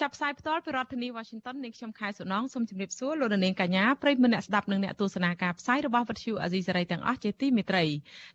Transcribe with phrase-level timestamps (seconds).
[0.00, 7.84] ចាប់ផ្សាយផ្ទាល់ពីរដ្ឋធានី Washington នាងខ្ញុំខែសុណងសូមជម្រាបសួរលោកនាងកញ្ញាប្រិយមិត្តអ្នកស្ដាប់និងអ្នកទស្សនាការផ្សាយរបស់វិទ្យុអាស៊ីសេរីទាំងអស់ជាទីមេត្រី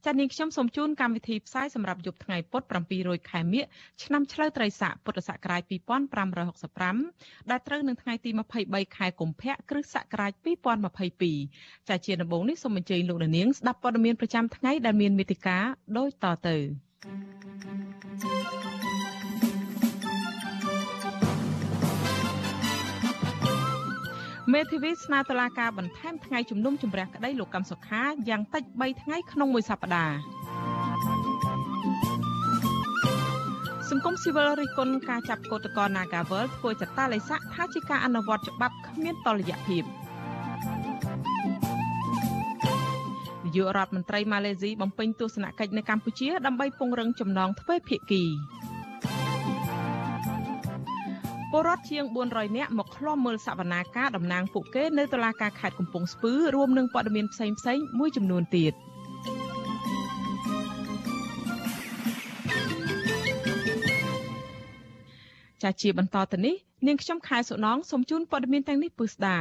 [0.06, 2.64] ចា៎នាងខ្ញុំសូមជូនកម្មវិធីផ្សាយសម្រាប់យប់ថ្ងៃពុធ
[2.96, 3.66] 700ខែមិញ
[4.04, 5.62] ឆ្នាំឆ្លូវត្រីស័កពុទ្ធសករាជ
[6.58, 8.30] 2565ដែលត្រូវនឹងថ្ងៃទី
[8.64, 10.32] 23ខែកុម្ភៈគ្រិស្តសករាជ
[11.12, 15.64] 2022ចា៎ជាដំបូងនេះសូមអញ្ជើញលោកនាងស្ដាប់ព័ត៌មានប្រចាំថ្ងៃដែលមានមេតិការ
[15.98, 16.58] ដូចតទៅ
[18.22, 18.73] thank you
[24.54, 30.16] មេធាវីស្នើតុលាការបន្ថែមថ្ងៃជំនុំជម្រះក្តីលោកកម្មសុខាយ៉ាងតិច3ថ្ងៃក្នុងមួយសប្តាហ៍
[33.90, 39.84] សង្គមស៊ីវិលរិះគន់ការចាប់កោតក្រ Nagawal ធ្វើចតាឡេស័កថាជាការអនុវត្តច្បាប់គ្មានតលយៈភាព
[43.46, 48.24] នាយករដ្ឋមន្ត្រីម៉ាឡេស៊ីបំពេញទស្សនកិច្ចនៅកម្ពុជាដើម្បីពង្រឹងចំណងទ្វេភាគី
[51.56, 58.74] ពលរដ្ឋជាង400នាក់មកឃ្លាំមើលសវនាការតំណាងពួកគេនៅតុលាការខេត្តកំពង់ស្ពឺរួមនឹងព័ត៌មានផ្សេងផ្សេងមួយចំនួនទៀត
[65.64, 66.56] ចាជាបន្តទៅនេះ
[66.88, 69.38] នាងខ្ញុំខែសុណងសូមជូនព័ត៌មានទាំងនេះពិស្ដា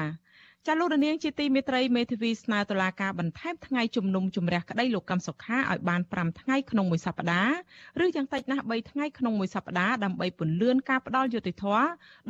[0.68, 7.56] ចាលោករនាងជាទីមេត្រីមេធាវីស្នើតុលាការបន្ថែមថ្ងៃជំនុំជម្រះក្តីលោកកម្មសុខាឲ្យបាន5ថ្ងៃក្នុងមួយសប្តាហ៍
[8.04, 11.64] ឬយ៉ាងតិចណាស់3ថ្ងៃក្នុងមួយសប្តាហ៍ដើម្បីពន្លឿនការផ្ដាល់យុតិធធ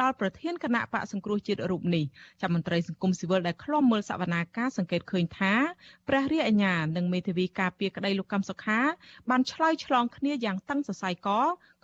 [0.01, 2.05] ដល់ប្រធានគណៈបកសង្គ្រោះជាតិរូបនេះ
[2.43, 5.55] ចាមន្ត្រីសង្គមស៊ីវិលដែលឃ្លាំមើលសវនាការសង្កេតឃើញថា
[6.09, 8.81] ព្រះរាជអាជ្ញានិងមេធាវីការពារក្តីលោកកម្មសុខា
[9.31, 11.29] បានឆ្លើយឆ្លងគ្នាយ៉ាងតឹងសរសៃក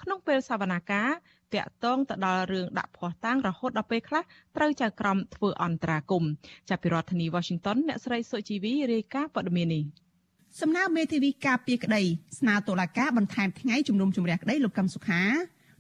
[0.03, 1.11] ក្នុងពេលសវនាការ
[1.55, 4.23] តាក់ទងទៅដល់រឿងដាក់ភ័ស្តុតាងរហូតដល់ពេលខ្លះ
[4.57, 6.25] ត្រូវចៅក្រមធ្វើអន្តរាគម
[6.69, 9.85] ចាប់ពីរដ្ឋធានី Washington អ្នកស្រីសុជីវីរាយការណ៍ព័ត៌មាននេះ
[10.61, 12.03] សំណើមេធាវីការពារក្តី
[12.39, 15.23] ស្នើតុលាការបន្ថែមថ្ងៃជំនុំជម្រះក្តីលោកកឹមសុខា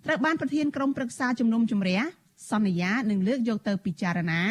[0.05, 2.01] ត្រូវបានប្រធានក្រុមប្រឹក្សាជំនុំជម្រះ
[2.51, 4.43] សន្យានឹងលើកយកទៅពិចារណា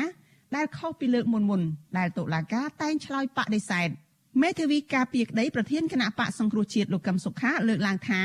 [0.55, 1.61] ដែលខុសពីលើកមុនមុន
[1.97, 3.89] ដែលតុលាការតែងឆ្លើយបដិសេធ
[4.41, 8.21] មេធាវីការពារក្តីប្រធានគណៈបកសង្គ្រោះជាតិលោកកឹមសុខាលើកឡើងថា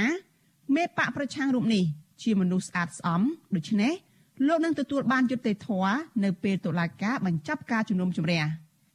[0.77, 1.85] មេបកប្រឆាំងរូបនេះ
[2.23, 3.23] ជាមនុស្សស្អាតស្អំ
[3.57, 3.93] ដូច្នេះ
[4.47, 5.95] លោកនឹងទទួលបានយុត្តិធម៌
[6.25, 8.43] នៅពេលតុលាការបញ្ចប់ការជំនុំជម្រះ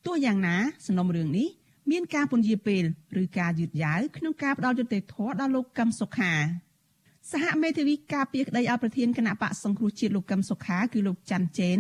[0.06, 0.56] ទោះយ៉ាងណា
[0.86, 1.48] សំណុំរឿងនេះ
[1.92, 2.84] មានការពន្យាពេល
[3.22, 6.34] ឬការយឺតយ៉ាវក្នុងការផ្ដល់យុត្តិធម៌ដល់លោកកឹមសុខា
[7.32, 11.78] សហមេធាវីការពារក្តីឲ្យប្រធានគណៈបកសង្គ្រោះជាតិលោកកឹមសុខាគឺលោកច័ន្ទចេន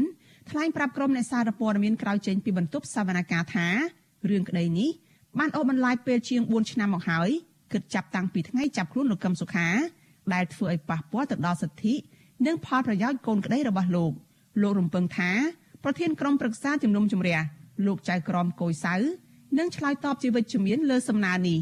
[0.50, 3.68] ថ្លែងប្រាប់ក្រុមអ្នកសារព័ត៌មានក្រោយចេញពីបន្ទប់សវនកម្មថា
[4.30, 4.90] រឿងក្តីនេះ
[5.40, 7.30] បានអូសបន្លាយពេលជាង4ឆ្នាំមកហើយ
[7.74, 9.68] គិតចាប់តាំងពីថ្ងៃចាប់ខ្លួនលោកកឹមសុខា
[10.33, 11.93] ដែលធ្វើឲ្យប៉ះពាល់ទៅដល់សិទ្ធិ
[12.45, 14.11] និងផលប្រយោជន៍កូនក្តីរបស់លោក
[14.61, 15.31] លោករំពឹងថា
[15.83, 17.38] ប្រធានក្រុមប្រឹក្សាជំនុំជម្រះ
[17.85, 18.95] លោកចៅក្រមកុយសៅ
[19.57, 21.59] នឹងឆ្លើយតបជាវិជ្ជមានលើសំណើនេះ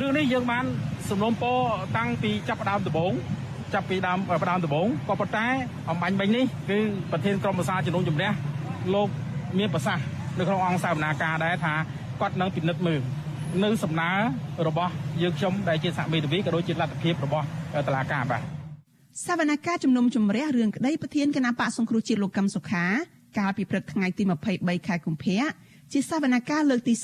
[0.00, 0.64] រឿងនេះយើងបាន
[1.08, 1.58] សំណូមពរ
[1.96, 3.12] តាំងពីចាប់ផ្ដើមដំបូង
[3.74, 5.46] ចាប់ពីដើមផ្ដើមដំបូងក៏ប៉ុន្តែ
[5.90, 6.78] អំបញ្ញមិញនេះគឺ
[7.10, 8.30] ប្រធានក្រុមប្រឹក្សាជំនុំជម្រះ
[8.94, 9.08] លោក
[9.58, 10.04] មានប្រសាសន៍
[10.38, 11.74] នៅក្នុងអង្គសាវនាការដែរថា
[12.20, 13.00] គាត់នឹងពិនិត្យមើល
[13.64, 14.10] នៅសំណើ
[14.66, 17.46] របស់យើងខ្ញុំដែលជាសហមេធាវីក៏ដូចជាលទ្ធភាពរបស់
[17.86, 18.42] តឡាការបាទ
[19.26, 22.84] សវនកម្មជំនុំជម្រះរឿងក្តីប្រធានគណៈបកសង្គ្រោះជាតិលោកកឹមសុខា
[23.38, 24.22] កាលពីព្រឹកថ្ងៃទី
[24.54, 25.42] 23ខែកុម្ភៈ
[25.92, 26.94] ជាសវនកម្មលើកទី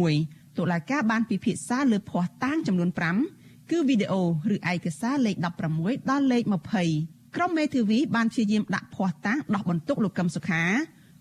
[0.00, 2.90] 31តុលាការបានពិភាក្សាលើភ័ស្តុតាងចំនួន
[3.30, 5.36] 5គឺវីដេអូឬឯកសារលេខ
[5.74, 6.42] 16ដល់លេខ
[6.90, 10.64] 20ក្រុមមេធាវីបានព្យាយាមដាក់ភ័ស្តុតាងដោះបន្ទុកលោកកឹមសុខា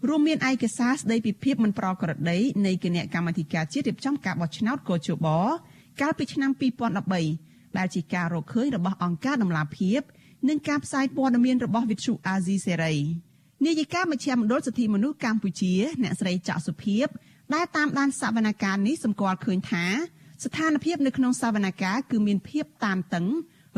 [0.08, 5.28] រួមមានឯកសារស្តីពីភាពមិនប្រក្រតីនៃគណៈកម្មាធិការជាតិរៀបចំការបោះឆ្នោតកោជប
[6.02, 10.02] កាលពីឆ្នាំ2013 ដែលជាការរកឃើញរបស់អង្គការដំឡាភិប
[10.50, 12.96] និងការផ្សាយព័ត៌មានរបស់វិទ្យុអាស៊ីសេរី
[13.66, 15.74] នាយិកាមជ្ឈមណ្ឌលសិទ្ធិមនុស្សកម្ពុជា
[16.04, 17.08] អ្នកស្រីចាក់សុភីប
[17.54, 19.86] ដែលតាមដានសវនកម្មនេះសម្គាល់ឃើញថា
[20.44, 23.26] ស្ថានភាពនៅក្នុងសវនកម្មគឺមានភាពតានតឹង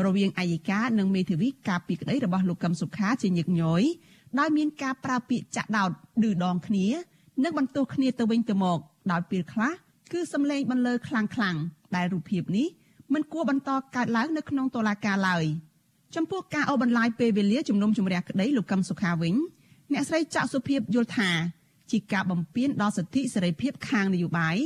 [0.04, 3.82] រវាងអัยការនិងមេធាវីការពីក្តីរបស់លោកកឹមសុខាជាញឹកញយ
[4.38, 5.90] ដោយមានការប្រើពាក្យចាក់ដោត
[6.22, 6.86] ឌឺដងគ្នា
[7.44, 8.78] និងបន្ទោសគ្នាទៅវិញទៅមក
[9.12, 9.72] ដោយពេលខ្លះ
[10.12, 11.56] គឺសម្លេងបន្លឺខ្លាំងខ្លាំង
[11.96, 12.66] ដែលរូបភាពនេះ
[13.14, 15.44] មិនគួរបន្តកើតឡើងនៅក្នុងតុលាការឡើយ
[16.14, 19.34] ចំពោះការអូសបន្លាយពេលវេលាជំនុំជម្រះក្តីលោកកឹមសុខាវិញ
[19.92, 21.30] អ្នកស្រីចាក់សុភាពយល់ថា
[21.90, 24.56] ជាការបំពានដល់សិទ្ធិសេរីភាពខាងនយោបាយ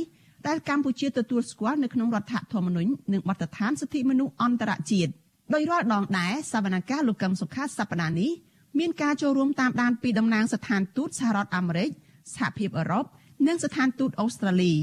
[0.47, 5.11] ដែលកម្ពុជាទទួលស្គាល់នៅក្នុងរដ្ឋធម្មនុញ្ញនិងបទដ្ឋានសិទ្ធិមនុស្សអន្តរជាតិ
[5.53, 8.31] ដោយរាល់ដងដែរសវនកម្មលោកកឹមសុខាសប្តាហ៍នេះ
[8.79, 11.89] មានការចូលរួមតាមដានពីតំណាងស្ថានទូតសហរដ្ឋអាមេរិក
[12.35, 13.05] សហភាពអឺរ៉ុប
[13.47, 14.73] និងស្ថានទូតអូស្ត្រាលី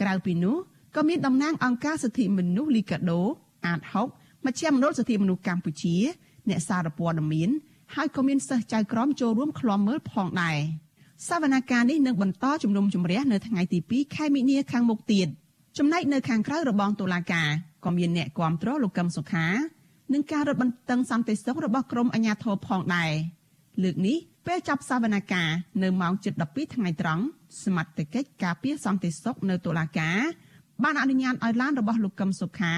[0.00, 0.56] ក្រៅពីនោះ
[0.96, 3.20] ក៏មានតំណាងអង្គការសិទ្ធិមនុស្សលីកាដូ
[3.66, 3.80] អាត
[4.12, 5.96] 6មជ្ឈមណ្ឌលសិទ្ធិមនុស្សកម្ពុជា
[6.48, 7.50] អ្នកសារព័ត៌មាន
[7.94, 10.58] ហើយក៏មានសិស្សចៅក្រមចូលរួមឃ្លាំមើលផងដែរ
[11.28, 15.28] សវនកម្មនេះនឹងបន្តជំនុំជម្រះនៅថ្ងៃទី2ខែមិនិនាខាងមុខទៀត
[15.78, 17.48] ចំណែកនៅខាងក្រៅរបងតុលាការ
[17.84, 19.46] ក៏មានអ្នកគាំទ្រលោកកឹមសុខា
[20.12, 23.12] នឹងការរត់បន្តឹងសន្តិសុខរបស់ក្រមអាជ្ញាធរផងដែរ
[23.82, 24.16] លើកនេះ
[24.46, 26.12] ពេលចាប់សវនកម្មនៅម៉ោង
[26.44, 27.24] 7:12ថ្ងៃត្រង់
[27.62, 30.18] សមត្ថកិច្ចការពារសន្តិសុខនៅតុលាការ
[30.82, 32.74] បានអនុញ្ញាតឲ្យឡានរបស់លោកកឹមសុខា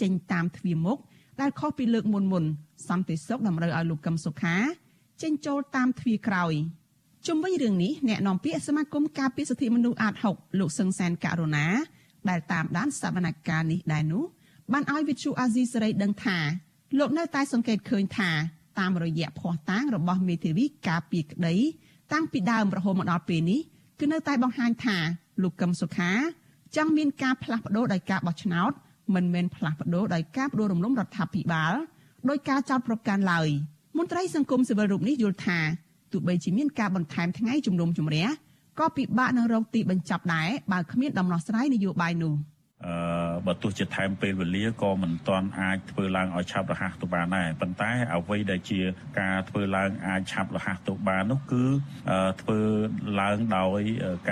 [0.00, 0.98] ចេញតាមទ្វារមុខ
[1.40, 2.44] ដែលខុសពីលើកមុនមុន
[2.88, 4.56] សន្តិសុខតម្រូវឲ្យលោកកឹមសុខា
[5.22, 6.54] ចេញចូលតាមទ្វារក្រោយ
[7.26, 11.66] ជុំវិញរឿងនេះអ្នកនាំពាក្យសមាគមការពារសិទ្ធិមនុស្សអាត6លោកសឹងសានករណា
[12.28, 14.24] ដែលតាមដានសវនកម្មនេះដែរនោះ
[14.72, 16.38] បានឲ្យវិទ្យុអាស៊ីសេរីដឹងថា
[16.98, 18.30] លោកនៅតែសង្កេតឃើញថា
[18.78, 21.56] តាមរយៈភ័ស្តុតាងរបស់មេធាវីការពីក្តី
[22.12, 23.60] តាំងពីដើមរហូតមកដល់ពេលនេះ
[24.00, 24.96] គឺនៅតែបង្ហាញថា
[25.42, 26.12] លោកកឹមសុខា
[26.76, 28.72] ចង់មានការផ្លាស់ប្ដូរដោយការបោះឆ្នោត
[29.14, 31.74] មិនមែនផ្លាស់ប្ដូរដោយការផ្ដួលរំលំរដ្ឋាភិបាល
[32.28, 33.48] ដោយការចោទប្រកាន់ឡើយ
[33.98, 35.58] មន្ត្រីសង្គមស៊ីវិលរូបនេះយល់ថា
[36.12, 38.26] ទោះបីជាមានការបន្ថែមថ្ងៃជំនុំជម្រះ
[38.78, 42.34] ក៏ពិបាកនឹងរកទីបញ្ចប់ដែរបើគ្មានដំណោះស្រាយនយោបាយនោះ។
[42.86, 48.80] អឺបើទោះជាថែមពេលវេលាក៏មិនទាន់អាចធ្វើឡើងឲ្យឆាប់រហ័សទៅបានដែរប៉ុន្តែអ្វីដែលជា
[49.20, 51.64] ការធ្វើឡើងអាចឆាប់រហ័សទៅបាននោះគឺ
[52.42, 52.60] ធ្វើ
[53.20, 53.80] ឡើងដោយ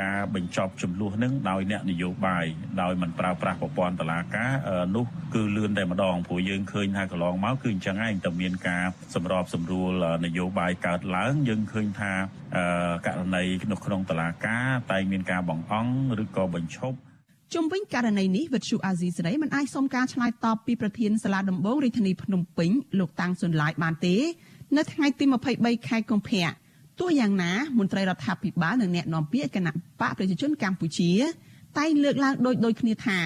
[0.01, 2.45] ការបញ្ចប់ចំនួននឹងដោយអ្នកនយោបាយ
[2.83, 4.51] ដោយមិនប្រើប្រាស់ប្រព័ន្ធតឡាការ
[4.97, 9.91] នោះគឺលឿនតែម្ដងព្រោះយើងឃើញថាកន្លងមកគឺអញ្ចឹងឯងតែមានការសម្របសម្រួល
[10.25, 12.13] នយោបាយកើតឡើងយើងឃើញថា
[13.07, 15.93] ករណីនៅក្នុងតឡាការតែមានការបង្អង់
[16.23, 16.99] ឬក៏បញ្ឈប់
[17.55, 24.17] ជុំវិញករណីនេះវិទ្យុអាស៊ីសេរីមិនអាចសុំការឆ្លើយតបពីប្រធានសាលាដំបងរាជធានីភ្នំពេញលោកតាំងសុនឡាយបានទេ
[24.77, 25.25] នៅថ្ងៃទី
[25.57, 26.51] 23ខែកុម្ភៈ
[27.01, 31.11] ទោះយ៉ាងណាមន្ត្រីរដ្ឋាភិបាលនិងអ្នកនាំពាក្យគណៈបកប្រជាជនកម្ពុជា
[31.79, 33.19] តែងលើកឡើងដូចដូចគ្នាថា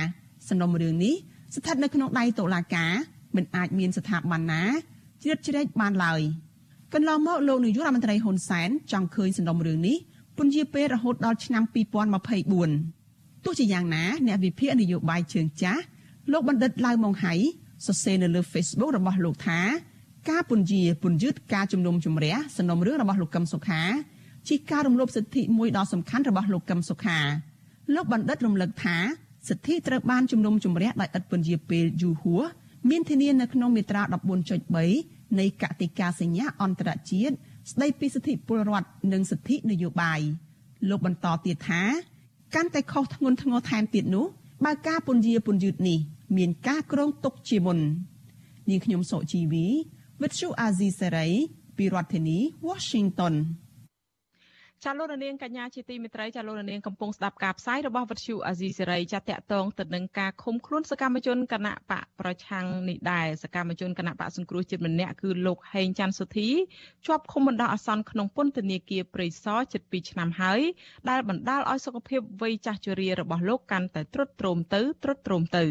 [0.48, 1.14] សំណុំរឿងនេះ
[1.54, 2.92] ស្ថិតនៅក្នុងដៃតុលាការ
[3.36, 4.62] មិនអាចមានស្ថាប័នណា
[5.22, 6.20] ជ្រៀតជ្រែកបានឡើយ
[6.94, 9.96] កន្លងមកលោកនាយករដ្ឋមន្ត្រីហ៊ុនសែនចង់ឃើញសំណុំរឿងនេះ
[10.38, 13.03] ពន្យាពេលរហូតដល់ឆ្នាំ2024
[13.44, 15.82] ទោះជាយ៉ាងណាអ្នកវិភាគនយោបាយជើងចាស់
[16.32, 17.34] លោកបណ្ឌិតឡៅម៉ុងហៃ
[17.86, 19.60] សរសេរនៅលើ Facebook របស់លោកថា
[20.30, 23.82] ការពន្យាពន្យឺតការជំនុំជម្រះសំណុំរឿងរបស់លោកកឹមសុខា
[24.48, 27.18] ជាការរំលោភសិទ្ធិមួយដ៏សំខាន់របស់លោកកឹមសុខា
[27.94, 28.96] លោកបណ្ឌិតរំលឹកថា
[29.48, 32.42] សិទ្ធិត្រូវបានជំនុំជម្រះដោយឥតពន្យាពេលយូរហួរ
[32.90, 34.02] មានធានានៅក្នុងមាត្រា
[34.70, 37.34] 14.3នៃកតិកាសញ្ញាអន្តរជាតិ
[37.70, 40.20] ស្តីពីសិទ្ធិពលរដ្ឋនិងសិទ្ធិនយោបាយ
[40.88, 41.82] លោកបន្តទៀតថា
[42.54, 44.26] កាន់តែខុសធ្ងន់ធ្ងរថែមទៀតនោះ
[44.64, 45.98] បើការពន្យាពន្យឺតនេះ
[46.36, 47.78] មានការក្រងទុកជាមុន
[48.70, 49.66] នាងខ្ញុំសុជីវី
[50.22, 51.28] វិទ្យុអាស៊ីសេរី
[51.76, 53.34] ពីរដ្ឋធានី Washington
[54.84, 66.48] ចាលោករនាងកញ្ញាជាទីមេត្រីចាលោករនាងកំពុងស្ដាប់ការផ្សាយរបស់វិទ្យុអាស៊ីសេរីចាតកតងទៅនឹងការឃុំខ្លួនសកម្មជនគណៈបកប្រឆាំងនេះដែរសកម្មជនគណៈបកសង្គ្រោះជាតិម្នាក់គឺលោកហេងច័ន្ទសុធី
[67.06, 70.60] ជាប់ឃុំបណ្ដោះអាសន្នក្នុងពន្ធនាគារព្រៃសរជិត2ឆ្នាំហើយ
[71.10, 75.64] ដែលបណ្ដាលឲ្យសុខភាពវ័យចាស់ជរារបស់លោកកាន់តែទ្រុឌទ្រោមទៅទ្រុឌទ្រោមទៅ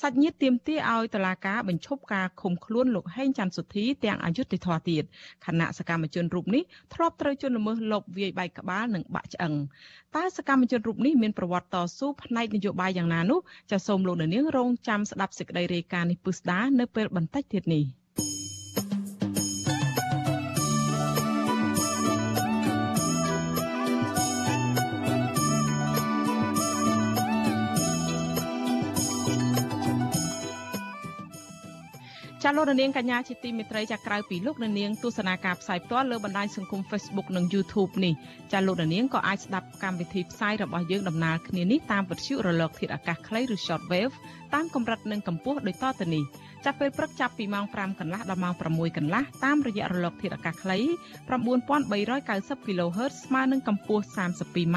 [0.00, 5.04] សាច់ញាតិទាមទារឲ្យតុលាការបញ្ឈប់ការឃុំខ្លួនលោកហេងច័ន្ទសុធីទាំងអយុត្តិធម៌ទៀត
[5.46, 6.62] ខណៈសកម្មជនរូបនេះ
[6.94, 9.54] ធ្លាប់ត្រូវជន់ល្មើសលបវាយបែកក្បាលនិងបាក់ឆ្អឹង
[10.16, 13.40] តើសកម្មជនរូបនេះមានប្រវត្តិតស៊ូផ្នែកនយោបាយយ៉ាងណានោះ
[13.70, 17.84] ចាសសូមលោកនាងរងចាំស្ដាប់សេចក្តីរាយការណ៍នេះពុស្ដានៅពេលបន្តិចទៀតនេះ។
[32.44, 38.14] ចាលោករនាងកញ្ញាជាទីមេត្រីចាក្រៅពីលោករនាងទស្សនាការផ្សាយផ្ទាល់លើបណ្ដាញសង្គម Facebook និង YouTube នេះ
[38.52, 44.14] ចាលោករនាងក៏អាចស្ដាប់កម្មវិធីផ្សាយរបស់យើងដំណើរគ្នានេះតាមវិទ្យុរលកធាតុអាកាសខ្លីឬ Shortwave
[44.54, 46.24] តាមកម្រិតនិងកម្ពស់ដូចតទៅនេះ
[46.64, 50.78] ចាប់ពេលព្រឹកចាប់ពីម៉ោង5កន្លះដល់ម៉ោង6កន្លះតាមរយៈរលកធាតុអាកាសខ្លី
[51.48, 54.76] 9390 kHz ស្មើនឹងកម្ពស់ 32m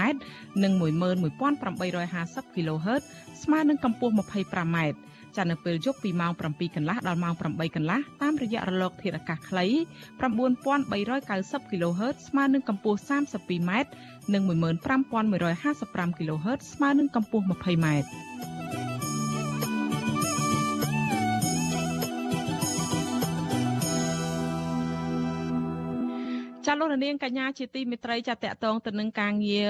[0.63, 3.01] និង11850 kHz
[3.43, 4.77] ស្មើនឹងកម្ពស់ 25m
[5.37, 9.65] ចានៅពេលយប់ពីម៉ោង7កន្លះដល់ម៉ោង8កន្លះតាមរយៈរលកធាតុអាកាសខ្លី
[10.29, 13.71] 9390 kHz ស្មើនឹងកម្ពស់ 32m
[14.33, 17.87] និង15155 kHz ស្មើនឹងកម្ពស់ 20m
[26.65, 29.67] ចាលោករនាងកញ្ញាជាទីមេត្រីចាតតងទៅនឹងការងារ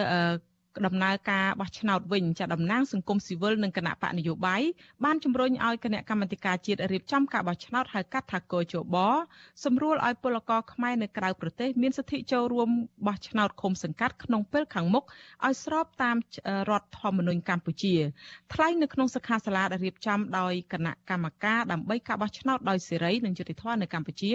[0.85, 4.61] ដំណើរការបោះឆ្នោតវិញចាតំណាងសង្គមស៊ីវិលនិងគណៈបកនយោបាយ
[5.03, 8.95] បានជំរុញឲ្យគណៈកម្មាធិការជាតិរៀបចំការបោះឆ្នោតហៅកាត់ថាកោជប
[9.63, 12.69] សម្រួលឲ្យពលករខ្មែរនៅក្រៅប្រទេសមានសិទ្ធិចូលរួម
[13.07, 15.03] បោះឆ្នោតឃុំសង្កាត់ក្នុងពេលខាងមុខ
[15.45, 16.15] ឲ្យស្របតាម
[16.69, 17.95] រដ្ឋធម្មនុញ្ញកម្ពុជា
[18.53, 24.31] ថ្លែងនៅក្នុងសិក្ខាសាលាដែលរៀបចំដោយគណៈកម្មការដើម្បីការបោះឆ្នោតដោយសេរីនិងយុត្តិធម៌នៅកម្ពុជា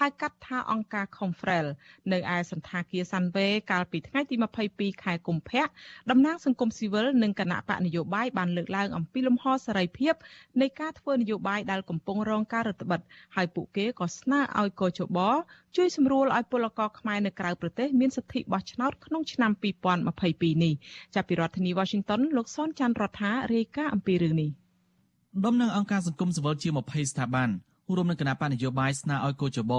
[0.00, 1.66] ហៅកាត់ថាអង្គការ Confrel
[2.12, 4.34] នៅឯសន្តាគារសាន់វេកាលពីថ្ងៃទី
[4.70, 5.64] 22ខែកុម្ភៈ
[6.10, 10.14] តំណាងសង្គមស៊ីវិលនិងគណៈបកនយោបាយបានលើកឡើងអំពីលំហសេរីភាព
[10.60, 15.18] នៃការធ្វើនយោបាយដែលកំពុងរងការរឹតបន្តឹងហើយពួកគេក៏ស្នើឲ្យកោជប
[15.76, 19.52] ជួយសម្រួលឲ្យពលករខ្មែរនៅក្រៅប្រទេសមានសិទ្ធិបោះឆ្នោតក្នុងឆ្នាំ
[20.02, 20.74] 2022នេះ
[21.14, 24.50] ចាប់ពីរដ្ឋធានី Washington លោកសនច័ន្ទរដ្ឋារាយការណ៍អំពីរឿងនេះ
[25.46, 27.48] ដំណឹងអង្គការសង្គមស៊ីវិលជា20ស្ថាប័ន
[27.96, 29.72] រួមនឹងគណៈបញ្ញយោបាយស្នើឲ្យកោជប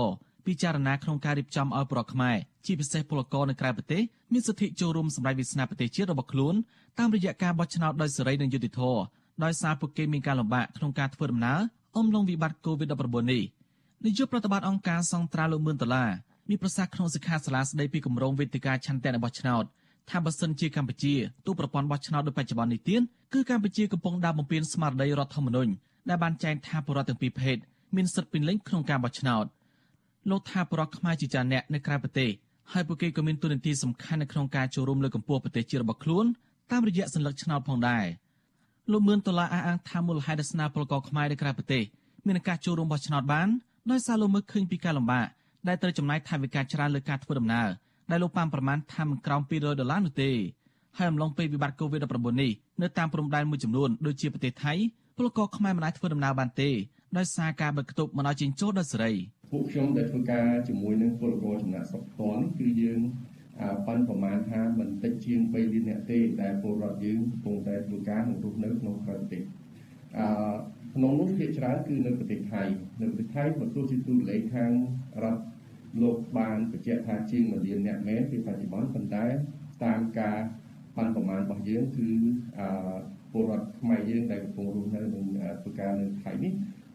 [0.45, 4.01] ពិចារណាក្នុងការរៀបចំឲ្យប្រកខ្មែរ ជាពិសេសពលករនៅក្រៅប្រទេស
[4.33, 6.55] មានសិទ្ធិចូលរួមសម្ដែងវាសនាប្រទេសជាតិរបស់ខ្លួន
[6.99, 9.01] តាមរយៈការបោះឆ្នោតដោយសេរីនិងយុត្តិធម៌
[9.43, 11.59] ដោយសារពួកគេមានការលំបាកក្នុងការធ្វើដំណើរ
[11.97, 13.43] អំឡុងវិបត្តិ COVID-19 នេះ
[14.05, 16.11] នាយកប្រតិបត្តិអង្គការសង្ត្រាលោកមឿនដុល្លារ
[16.49, 19.63] មានប្រសាសន៍ក្នុងសិក្ខាសាលាស្ដីពីគម្រោងវេទិកាឆន្ទៈរបស់ឆ្នោត
[20.09, 21.13] ថាបើសិនជាកម្ពុជា
[21.45, 23.01] ទូប្រព័ន្ធបោះឆ្នោតដោយបច្ចុប្បន្ននេះទៀត
[23.33, 25.71] គឺកម្ពុជាកំពុងដើរបំពេញស្មារតីរដ្ឋធម្មនុញ្ញ
[26.09, 27.57] ដែលបានចែងថាបរិវត្តទាំងពីរភេទ
[27.95, 29.45] មានសិទ្ធិពេញលេញក្នុងការបោះឆ្នោត
[30.29, 32.29] លោកថាបរិវត្តខ្មែរជាច្រើនអ្នកនៅក្រៅប្រទេស
[32.72, 36.26] ហើយពួកគេក៏មានទូនាទីសំខាន់នៅក្នុងការចូលរួមលើកកម្ពស់ប្រទេសជាតិរបស់ខ្លួន
[36.70, 38.04] តាមរយៈសัญลักษณ์ឆ្នោតផងដែរ
[38.92, 41.84] លោកមឿនដុល្លារអះអាងថាមូលហេតុដែលស្នាពលករខ្មែរនៅក្រៅប្រទេស
[42.26, 43.48] មានការចូលរួមបោះឆ្នោតបាន
[43.90, 45.26] ដោយសារលោកមើលឃើញពីការលំបាក
[45.68, 47.68] ដែលត្រូវចំណាយថវិកាច្រើនលើការធ្វើដំណើរ
[48.10, 50.30] ដែលលោកប៉ាំប្រមាណថាមិនក្រោម200ដុល្លារនោះទេ
[50.96, 52.52] ហើយអំឡុងពេលវិបត្តិ COVID-19 នេះ
[52.82, 54.72] នៅតាមព្រំដែនមួយចំនួនដូចជាប្រទេសថៃ
[55.16, 56.70] ពលករខ្មែរមិនអាចធ្វើដំណើរបានទេ
[57.16, 59.12] ដោយសារការបិទគប់មិនឲ្យចេញចូលដោយសេរី
[59.53, 63.01] ពួកខ្ញុំដែលធ្វើការជាមួយនឹងពលករចំណាក់ស្រុកផ្ទាល់គឺយើង
[63.87, 69.41] ប៉ាន់ប្រមាណថាមិនតិចជាង3លានអ្នកទេដែលពលរដ្ឋយើងកំពុងតែធ្វើការនិងរស់នៅក្នុងប្រទេស
[70.17, 70.27] អឺ
[70.95, 72.63] ក្នុងនោះភាគច្រើនគឺនៅប្រទេសថៃ
[73.01, 74.71] នៅប្រទេសថៃបើទោះជាទូលេខខាង
[75.23, 75.43] រដ្ឋ
[76.01, 79.25] លោកបានបញ្ជាក់ថាជាង1លានអ្នកមែនពីបច្ចុប្បន្នប៉ុន្តែ
[79.83, 80.37] តាមការ
[80.95, 82.09] ប៉ាន់ប្រមាណរបស់យើងគឺ
[82.59, 82.97] អឺ
[83.31, 85.25] ពលរដ្ឋខ្មែរយើងដែលកំពុងរស់នៅនឹង
[85.61, 86.51] ធ្វើការនៅថៃនេះ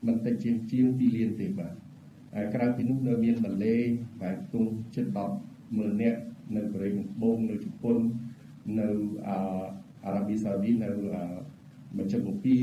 [0.06, 1.85] មិនតិចជាងជាង2លានទេបាទ
[2.54, 3.76] ក្រៅពីនោះនៅមានម៉ាឡេ
[4.22, 5.06] បែបទុំជិត
[5.42, 6.20] 10ម៉ឺននាក់
[6.56, 7.98] នៅកូរ៉េខាងត្បូងនៅជប៉ុន
[8.80, 8.88] នៅ
[9.28, 10.88] អារ៉ាប៊ីសាអូឌីនៅ
[11.96, 12.58] មជ្ឈមពា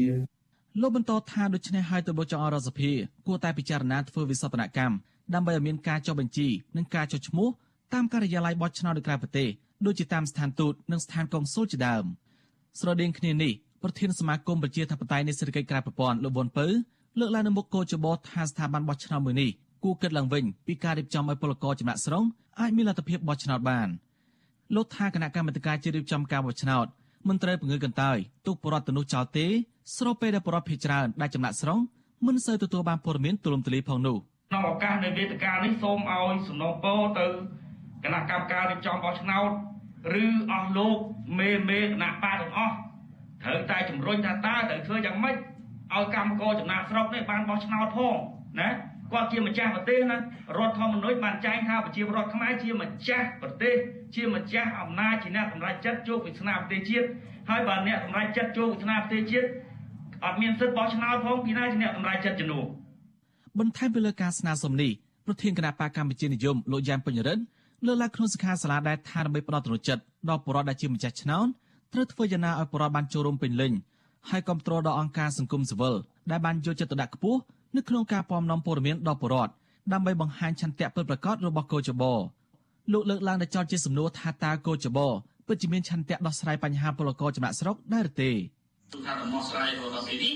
[0.81, 2.91] លោកបន្តថាដូច្នេះហើយទៅបចអរដ្ឋសភា
[3.27, 4.95] គួរតែពិចារណាធ្វើវិសោធនកម្ម
[5.33, 7.47] ដើម្បីឲ្យមានការចុះបញ្ជីនិងការចុះឈ្មោះ
[7.93, 9.49] តាមការិយាល័យបោះឆ្នោតនៅក្រៅប្រទេស
[9.85, 12.05] ដូចជាតាមស្ថានទូតនិងស្ថានកុងស៊ុលជាដើម
[12.79, 13.53] ស្រដៀងគ្នានេះ
[13.83, 16.67] ប្រធានសមាគមប្រជាធិបតេយ្យនៃសេដ្ឋកិច្ចក្រៅប្រព័ន្ធលោកវុនពៅ
[17.19, 19.49] លើកឡើងនៅមុខកោចបោថាស្ថាប័នបោះឆ្នោតមួយនេះ
[19.83, 22.23] គួរគិតឡើងវិញពីការរៀបចំឲ្យពលករចំណាក់ស្រុង
[22.59, 23.87] អាចមានលទ្ធភាពបោះឆ្នោតបាន
[24.75, 26.85] លោកថាគណៈកម្មាធិការជាតិរៀបចំការបោះឆ្នោត
[27.27, 28.17] មិនត្រូវពង្រឹងកន្តើយ
[28.47, 29.47] ទុកបរដ្ឋទៅនោះចោលទេ
[29.97, 31.79] ស្របពេលដែលបរដ្ឋភេច្រើនដែលចំណាក់ស្រុង
[32.27, 34.17] មិនសូវទទួលបានព័ត៌មានទូលំទូលាយផងនោះ
[34.49, 37.25] ក្នុងឱកាសនៃវេទិកានេះសូមឲ្យសំណូមពរទៅ
[38.03, 39.49] គណៈកម្មការរៀបចំបោះឆ្នោត
[40.21, 40.97] ឬអស់លោក
[41.39, 42.75] មេមេគណៈបាទាំងអស់
[43.43, 45.35] ត្រូវតែជំរុញថាតើត្រូវធ្វើយ៉ាងម៉េច
[45.95, 48.15] ឲ្យកម្មករចំណាក់ស្រុកនេះបានបោះឆ្នោតផង
[48.59, 48.69] ណា
[49.11, 50.19] គាត់ជាម្ចាស់ប្រទេសណារ
[50.67, 53.75] ដ្ឋធម្មនុញ្ញបានចែងថាប្រជាពលរដ្ឋខ្មែរជាម្ចាស់ប្រទេស
[54.15, 57.07] ជាម្ចាស់អំណាចជាអ្នកសម្រេចចិត្តជួបវិស្នាប្រទេសជាតិ
[57.49, 59.47] ហើយបើអ្នកសម្រេចចិត្តជួបវិស្នាប្រទេសជាតិ
[60.25, 62.65] អត់មានសិទ្ធិបោះឆ្នោតផងពីណាជាអ្នកសម្រេចចិត្តជំនួស
[63.59, 64.91] បន្ថែមពីលើការស្នើសុំនេះ
[65.25, 67.39] ប្រធានគណៈបកកម្ពុជានិយមលោកយ៉ែមពេញរិន
[67.85, 71.47] លើកឡើងក្នុងសិក្ខាសាលាដែលថាដើម្បីផ្ដល់ទំនុកចិត្តដល់ប្រជាពលរដ្ឋដែលជាម្ចាស់ឆ្នោត
[71.93, 73.71] ត្រូវធ្វើយ៉ាងណាឲ្យប្រជាពលរដ្ឋបានចូលរួមពេញលេញ
[74.29, 75.95] ហើយគ្រប់គ្រងដល់អង្គការសង្គមស៊ីវិល
[76.31, 77.39] ដែលបានយកចិត្តទុកដាក់ខ្ពស់
[77.75, 79.51] នៅក្នុងការពំនាំព័ត៌មានដល់ប្រជាពលរដ្ឋ
[79.93, 82.13] ដើម្បីបង្ហាញឆន្ទៈពិតប្រាកដរបស់កោចបោ
[82.93, 85.07] លោកលើកឡើងដល់ចោតជាសំណួរថាតើកោចបោ
[85.47, 88.31] ពិតជាមានឆន្ទៈដោះស្រាយបញ្ហាពលករចំណាក់ស្រុកដែរទេ
[88.93, 90.33] ទូថាដំណោះស្រាយរបស់ពេលនេះ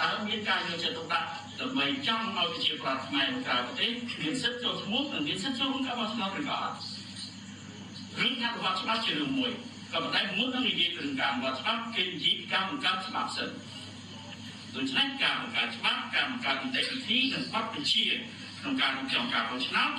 [0.00, 1.26] តើមានការយកចិត្តទុកដាក់
[1.60, 3.90] ដើម្បីចង់ឲ្យប្រជាប្រដ្ឋខ្មែរនៅក្រៅប្រទេស
[4.22, 6.74] មានសិទ្ធិចូលឈ្មោះនិងមានសិទ្ធិចូលក្នុងការបោះឆ្នោតឬក៏អត់
[8.20, 9.52] រឿងថារបស់ច្បាប់ជារឿងមួយ
[9.94, 13.50] ក៏ប៉ុន្តែមុននឹងនិយាយពីការបង្កើតច្បាប់គេនិយាយពីការបង្កើតច្បាប់សិន
[14.74, 18.04] ដូច្នេះការបង្កើតច្បាប់ការបង្កើតនីតិវិធីនិងបទបញ្ជា
[18.60, 19.90] ក្នុងការរៀបចំការបោះឆ្នោត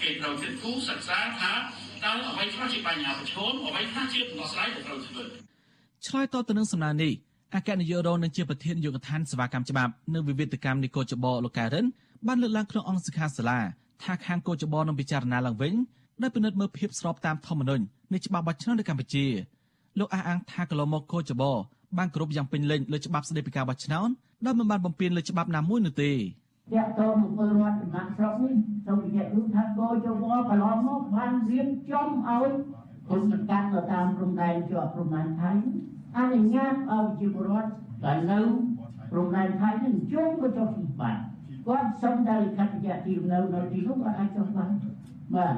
[0.00, 1.52] គេត្រូវគិតគូរសិក្សាថា
[2.04, 5.22] តើអ្វីខ្លះជាបញ្ហាប្រឈមអ្វីខ្លះជាដំណោះស្រាយដែលត្រូវធ្វើ
[6.06, 7.12] ឆ្លើយតបទៅនឹងសំណើនេះ
[7.54, 11.84] អគ្គនាយករងនឹងជាប្រធាននាយកដ្ឋានសេវាកម្មច្បាប់នៅវិវិធកម្មនគរចបលោកកែរិន
[12.26, 13.60] បានលើកឡើងក្នុងអង្គសិក្ខាសាលា
[14.02, 15.74] ថាខាងគរចបនឹងពិចារណាឡើងវិញ
[16.20, 19.26] ដោយពិនិត្យមើលភាពស្របតាមធម្មនុញ្ញនៃច្បាប់បោះឆ្នោតនៅកម្ពុជា
[19.98, 21.42] លោកអះអាងថាកន្លងមកគរចប
[21.98, 24.08] បានគ្រប់យ៉ាងពេញលេញលើច្បាប់ស្តីពីការបោះឆ្នោត
[24.46, 28.54] ដោយមិនបានបំពានលើច្បាប់ណាមួយនោះទេតាក់ទងពលរដ្ឋចំណាក់ស្រុកនេះ
[28.86, 32.50] សូមនិយាយរួមថាគោចវកន្លងមកបានរៀបចំឲ្យ
[33.08, 35.52] គុណកាត់ទៅតាមព្រំដែនជាប់ព្រំដែនថៃ
[36.16, 37.70] អនុញ្ញាតឲ្យប្រជាពលរដ្ឋ
[38.04, 38.40] ដែលនៅ
[39.10, 41.18] ព្រំដែនថៃនឹងជុំក៏ចុះទីបាន
[41.66, 44.70] គាត់សុំដែលខត្តយៈទីនៅនៅទីនោះគាត់អាចចុះបាន
[45.34, 45.56] បាទ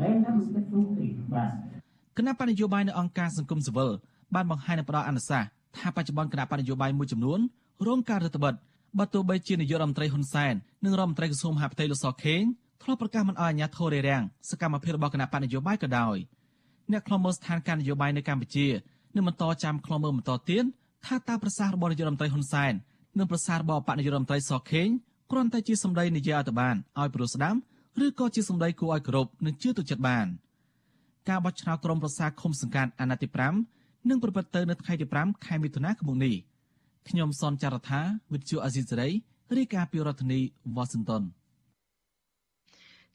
[0.00, 1.50] មិនថាមិនគិតទូទេបាទ
[2.18, 3.90] គណៈបញ្ញយោបាយនៅអង្គការសង្គមស៊ីវិល
[4.34, 7.40] បានបង្ហាញនៅផ្ដល់អនុសាសន៍ថាបច្ចុប្បន្នគណៈបញ្ញយោបាយមួយចំនួន
[7.86, 8.56] រងការរដ្ឋបတ်
[8.98, 12.42] បើទោះបីជានាយករដ្ឋមន្ត្រីហ៊ុនសែននិងរដ្ឋមន្ត្រីក្រសួងមហាផ្ទៃលោកសខេង
[12.82, 16.16] ធ្លាប់ប្រកាសមិនអោយអាជ្ញាធររារាំងសកម្មភាពរបស់គណៈបញ្ញយោបាយក៏ដោយ
[16.92, 18.66] អ្នកខ្លំមើលស្ថានភាពនយោបាយនៅកម្ពុជា
[19.14, 20.64] នឹងបន្តចាំខ្លំមើលបន្តទៀត
[21.06, 22.72] ថាតើប្រសាសន៍របស់នាយករដ្ឋមន្ត្រីហ៊ុនសែន
[23.18, 24.88] និងប្រសាសន៍របស់បកនាយករដ្ឋមន្ត្រីសខេង
[25.30, 27.54] គ្រាន់តែជាសម្ដីនិយាយឲ្យទៅបានឲ្យព្រោះស្ដាំ
[28.04, 30.26] ឬក៏ជាសម្ដីគួរឲ្យគោរពនិងជឿទុកចិត្តបាន
[31.28, 33.28] ការបោះឆ្នោតក្រុមប្រឹក្សាឃុំសង្កាត់អាណត្តិទី
[33.70, 36.34] 5នឹងប្រព្រឹត្តទៅនៅថ្ងៃទី5ខែមិថុនាឆ្នាំនេះ
[37.08, 38.00] ខ្ញុំសនចាររថា
[38.32, 39.08] វិទ្យុអាស៊ីសេរី
[39.56, 40.40] រាយការណ៍ពីរដ្ឋធានី
[40.76, 41.22] វ៉ាស៊ីនតោន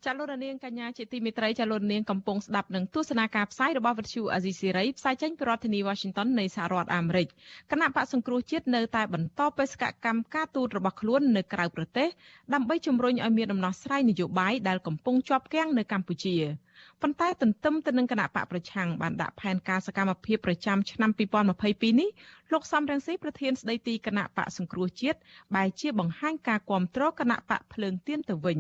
[0.06, 7.28] ចាលោករនាងកញ្ញាជាទីមេត្រីចាលោករនាងកំពុងស្ដាប់នឹងទស្សនាការផ្សាយរបស់វិទ្យុអាស៊ីសេរីផ្សាយចេញពីរដ្ឋធានី Washington នៃសហរដ្ឋអាមេរិក
[7.72, 12.08] គណៈបកសង្គ្រោះជាតិនៅតែបន្តបេសកកម្មការទូតរបស់ខ្លួននៅក្រៅប្រទេស
[12.54, 16.36] ដើម្បីជំរុញឲ្យមានដំណោះស្រាយនយោបាយដែលកំពុងជាប់គាំងនៅកម្ពុជា
[17.02, 21.12] ប៉ុន្តែទន្ទឹមទៅនឹងគណៈបកប្រឆាំងបានដាក់ផែនការសកម្មភាពប្រចាំឆ្នាំ
[21.56, 22.10] 2022នេះ
[22.54, 25.18] លោកសំរងស៊ីប្រធានស្ដីទីគណៈបកសង្គ្រោះជាតិ
[25.56, 28.60] បែរជាបង្ហាញការគាំទ្រគណៈបកភ្លើងទៀនទៅវិញ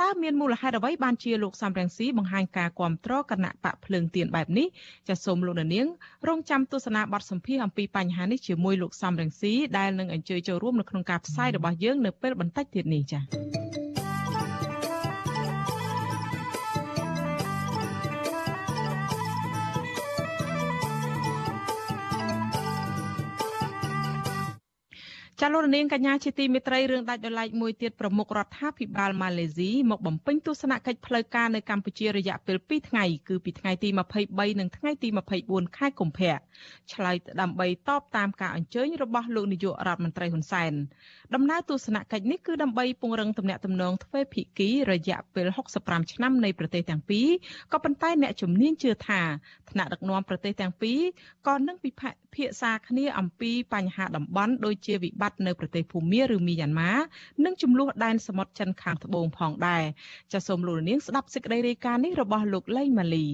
[0.00, 4.66] តើមានមូលហេតុអ្វីបានជាលោកសំរងស៊ីបង្ហាញការគាំទ្រគណៈបកភ្លើងទៀនបែបនេះ
[5.08, 5.86] ចាសសូមលោកនាង
[6.28, 13.91] រងចាំទស្សនាបទសម្ភាសអំពីបញ្ហានេះជាមួយលោកសំរងស៊ីដែលនឹងអញ្ជើញចូលរួមនៅក្នុងការផ្សាយរបស់យើងនៅពេលបន្តិចទៀតនេះចា៎
[25.44, 33.88] ចាលោករនាងកញ្ញាជាទីមេត្រីរឿងដាច់ដោយឡែកមួយទៀតប្រមុខរដ្ឋាភិបាលម៉ាឡេស៊ីមកបំពេញទស្សនកិច្ចផ្លូវការនៅកម្ពុជារយៈពេល2ថ្ងៃគឺពីថ្ងៃទី
[34.24, 35.08] 23និងថ្ងៃទី
[35.42, 36.34] 24ខែកុម្ភៈ
[36.92, 40.72] ឆ្លើយដើម្បីតបតាមការអញ្ជើញរបស់លោកនាយករដ្ឋមន្ត្រីហ៊ុនសែន
[41.34, 45.48] ដំណើរទស្សនកិច្ចនេះគឺដើម្បីពង្រឹងទំនាក់ទំនងទ្វេភាគីរយៈពេល
[45.80, 47.28] 65ឆ្នាំនៃប្រទេសទាំងពីរ
[47.72, 49.20] ក៏ប៉ុន្តែអ្នកជំនាញជឿថា
[49.70, 51.00] ថ្នាក់ដឹកនាំប្រទេសទាំងពីរ
[51.46, 51.90] ក៏នឹងពិ
[52.34, 56.92] ភាក្សាគ្នាអំពីបញ្ហាតំបន់ដូចជាវិបត្តិនៅប្រទេសភូមាឬមីយ៉ាន់ម៉ា
[57.44, 59.84] និងចំនួនដែនសមុទ្រចិនខាងត្បូងផងដែរ
[60.32, 63.26] ចាសសូមលោកនាងស្ដាប់សេចក្តីរាយការណ៍នេះរបស់លោកលេងម៉ាលី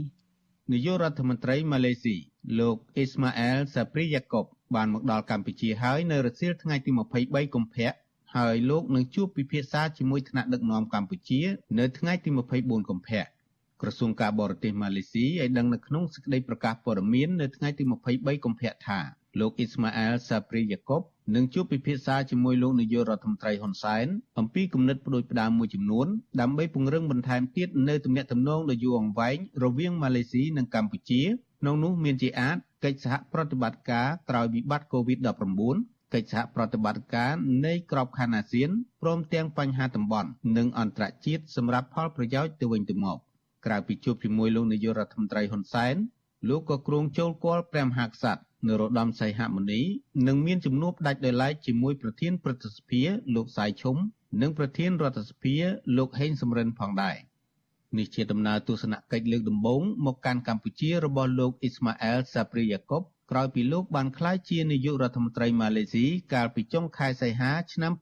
[0.72, 2.16] នាយករដ្ឋមន្ត្រីម៉ាឡេស៊ី
[2.58, 6.90] លោកអ៊ីស្ម៉ាអែលសាព្រីយ៉ាកុបបានមកដល់កម្ពុជាហើយនៅរសៀលថ្ងៃទី
[7.22, 7.92] 23កុម្ភៈ
[8.37, 11.40] ហើយលោកនឹងជួបពិភាក្សាជាមួយថ្នាក់ដឹកនាំកម្ពុជា
[11.78, 13.22] នៅថ្ងៃទី24កុម្ភៈ
[13.82, 17.84] ក្រសួងការបរទេសម៉ាឡេស៊ីឲ្យដឹងនៅក្នុងសេចក្តីប្រកាសព័ត៌មាននៅថ្ងៃទី
[18.14, 18.98] 23កុម្ភៈថា
[19.40, 21.02] លោកអ៊ីស្ម៉ាអែលសាព្រីយ៉ាកុប
[21.34, 24.06] នឹងជួបពិភាក្សាជាមួយលោកនាយករដ្ឋមន្ត្រីហ៊ុនសែន
[24.38, 26.06] អំពីគំនិតផ្ដួចផ្ដើមមួយចំនួន
[26.40, 31.22] ដើម្បីពង្រឹងបន្ថែមទៀតនៅទំនាក់ទំនងដ៏យូរអង្វែងរវាងម៉ាឡេស៊ីនិងកម្ពុជា
[31.60, 37.32] ក្នុងនោះមានជាអាចកិច្ចសហប្រតិបត្តិការក្រោយវិបត្តិ COVID-19 កិច្ចសហប្រតិបត្តិការ
[37.66, 38.70] នៃក្របខ័ណ្ឌអាស៊ាន
[39.02, 43.18] ព្រមទាំងបញ្ហាតំបន់និងអន្តរជាតិសម្រាប់ផលប្រយោជន៍ទៅវិញទៅមក
[43.66, 45.96] ក្រៅពីជួបជាមួយលោកនាយករដ្ឋមន្ត្រីហ៊ុនសែន
[46.48, 49.81] លោកក៏គ្រងចូលគាល់ព្រះមហាក្សត្រ នរោត្តមសីហមុនី
[50.27, 53.03] នឹងមានជំនួបដាច់ដោយឡែកជាមួយប្រធានព្រឹទ្ធសភា
[53.35, 53.97] លោកសាយឈុំ
[54.42, 55.55] និងប្រធានរដ្ឋសភា
[55.97, 57.16] លោកហេងសំរិនផងដែរ
[57.99, 67.92] នេះជាដំណើរទស្សនកិច្ចលើកដំបូងមកកាន់កម្ពុជារបស់លោកអ៊ីស្ម៉ាអែលសាព្រីយ៉ាកុបក្រោយពីលោកបានក្លាយជានាយករដ្ឋមន្ត្រីម៉ាឡេស៊ីកាលពីចុងខែសីហាឆ្នាំ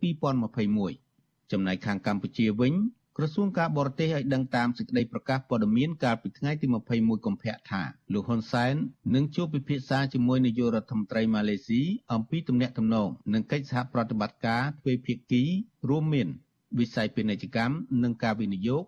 [0.70, 2.74] 2021ចំណែកខាងកម្ពុជាវិញ
[3.18, 8.74] ក្រសួងការបរទេសឲ្យដឹងតាមសេចក្តីប្រកាសព័ត៌មានកាលពីថ្ងៃទី21កុម្ភៈថាលោកហ៊ុនសែន
[9.14, 15.42] នឹងជួបពិភាក្សាជាមួយនាយករដ្ឋមន្ត្រីម៉ាឡេស៊ីអំពីទំនាក់ទំនងនិងកិច្ចសហប្រតិបត្តិការទ្វេភាគី
[15.88, 16.28] រួមមាន
[16.78, 18.82] វិស័យពាណិជ្ជកម្មនិងការវិនិយោគ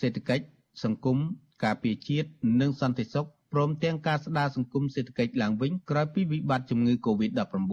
[0.00, 0.44] សេដ្ឋកិច្ច
[0.84, 1.18] សង្គម
[1.64, 2.28] ការពារជាតិ
[2.60, 7.72] និងសន្តិសុខព្រមទាំងការស្ដារសង្គមសេដ្ឋកិច្ចឡើងវិញក្រោយពីវិបត្តិជំងឺ Covid-19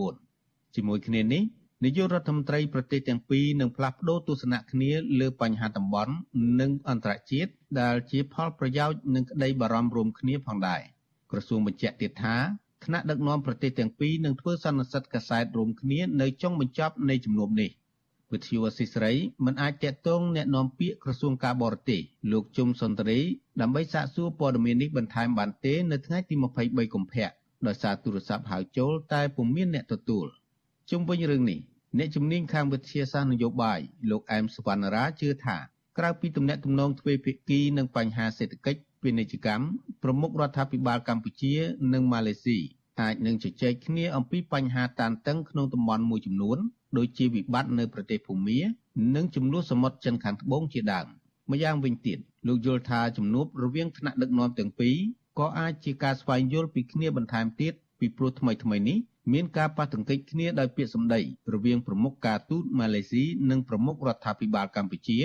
[0.76, 1.44] ជាមួយគ្នានេះ
[1.85, 4.91] នាយករដ្ឋមន្ត្រីប្រទេសទាំងពីរនឹងផ្លាស់ប្តូរទស្សនៈគ្នា
[5.21, 6.15] លើបញ្ហាតំបន់
[6.61, 10.83] និងអន្តរជាតិដែលជាផលប្រយោជន៍និងក្តីបារម្ភរួមគ្នាផងដែរ
[11.31, 12.37] ក្រសួងបញ្ជាក់ទៀតថា
[12.85, 17.71] ថ្នាក់ដឹកនាំប្រទេសទាំងពីរនឹងធ្វើសន្និសីទកាសែតរួមគ្នានៅចុងបញ្ចប់នៃជំនួបនេះ
[18.33, 19.15] វិទ្យុអស៊ីសេរី
[19.45, 22.01] មិនអាចតាក់ទងแนะនាំពាក្យក្រសួងការបរទេស
[22.33, 23.19] លោកជុំសុនទ្រី
[23.61, 27.29] ដើម្បីសាកសួរព័ត៌មាននេះបន្ថែមបានទេនៅថ្ងៃទី23កុម្ភៈ
[27.67, 30.29] ដោយសារទូរស័ព្ទហៅចូលតែពុំមានអ្នកទទួល។
[30.91, 31.59] ជុំវិញរឿងនេះ
[32.00, 33.80] អ្នកជំនាញខាងវិទ្យាសាស្ត្រនយោបាយ
[34.10, 35.58] លោកអែមសវណ្ណរាជឿថា
[35.98, 39.66] ក្រៅពីទំនាក់ទំនងទ្វេភាគីនិងបញ្ហាសេដ្ឋកិច្ចពាណិជ្ជកម្ម
[40.04, 41.54] ប្រមុខរដ្ឋាភិបាលកម្ពុជា
[41.94, 42.58] និងម៉ាឡេស៊ី
[43.02, 46.58] អាចនឹងជជែកគ្នាអំពីបញ្ហាតានតឹងក្នុងតំបន់មួយចំនួន
[46.98, 48.60] ដូចជាវិបត្តិនៅប្រទេសភូមា
[49.16, 51.06] និងចំនួនសមុទ្រចិនខាងត្បូងជាដើម
[51.52, 54.98] ម្យ៉ាងវិញទៀតលោកយល់ថាជំនួបរវាងថ្នាក់ដឹកនាំទាំងពីរ
[55.40, 58.98] ក៏អាចជាការស្វែងយល់ពីគ្នាបន្ថែមទៀតពីព្រោះថ្មីថ្មីនេះ
[59.34, 61.22] មានការប៉ះទង្គិចគ្នាដោយពាក្យសម្ដី
[61.54, 65.20] រវាងប្រមុខការទូតម៉ាឡេស៊ីនិងប្រមុខរដ្ឋាភិបាលកម្ពុជា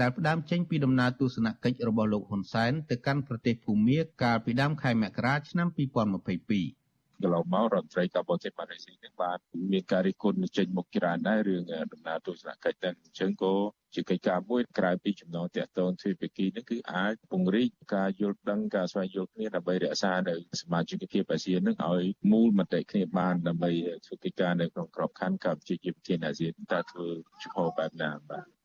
[0.00, 6.85] ដែលផ្ដើមចេញពីដំណើរទស្សនកិច្ចរបស់លោកហ៊ុនសែនទៅកាន់ប្រទេសភូមាកាលពីដើមខែមករាឆ្នាំ2022
[7.22, 9.38] កន្លងមករដ្ឋមន្ត្រីកម្ពុជាម៉ាឡេស៊ីនឹងបាន
[9.72, 13.54] មានការរិះគន់ចេញមកច្រើនដែររឿងដំណើរទស្សនកិច្ចទាំងអញ្ចឹងក៏
[13.94, 23.70] ជាកិច្ចការមួយក្រៅពីចំណងតាក់ទងទ្វេភាគីនេះគឺអាចពង្រីកការយល់ដឹងការស្វែងយល់គ្នាដើម្បីរក្សានៅសមាជិកភាពអាស៊ាននឹងឲ្យមូលមតិគ្នាបានដើម្បី
[24.06, 27.06] ធ្វើកិច្ចការនៅក្នុងក្របខ័ណ្ឌកម្ពុជាជាប្រធានអាស៊ានតើធ្វើ
[27.42, 28.55] ចំហបែបណាបាទ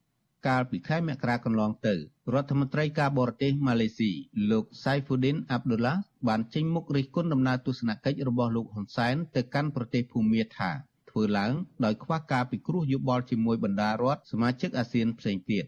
[0.47, 1.95] កាលពីខែមករាកន្លងទៅ
[2.34, 4.12] រដ្ឋមន្ត្រីការបរទេសម៉ាឡេស៊ី
[4.51, 10.71] លោក Saifuddin Abdullah បានចេញមុខរិះគន់ដំណើរទស្សនកិច្ចរបស់លោកហ៊ុនសែនទៅកាន់ប្រទេសភូមាថា
[11.10, 11.54] ធ្វើឡើង
[11.86, 15.65] ដោយខ្វះការពិគ្រោះយោបល់ជាមួយបណ្ដារដ្ឋសមាជិកអាស៊ានផ្សេងទៀត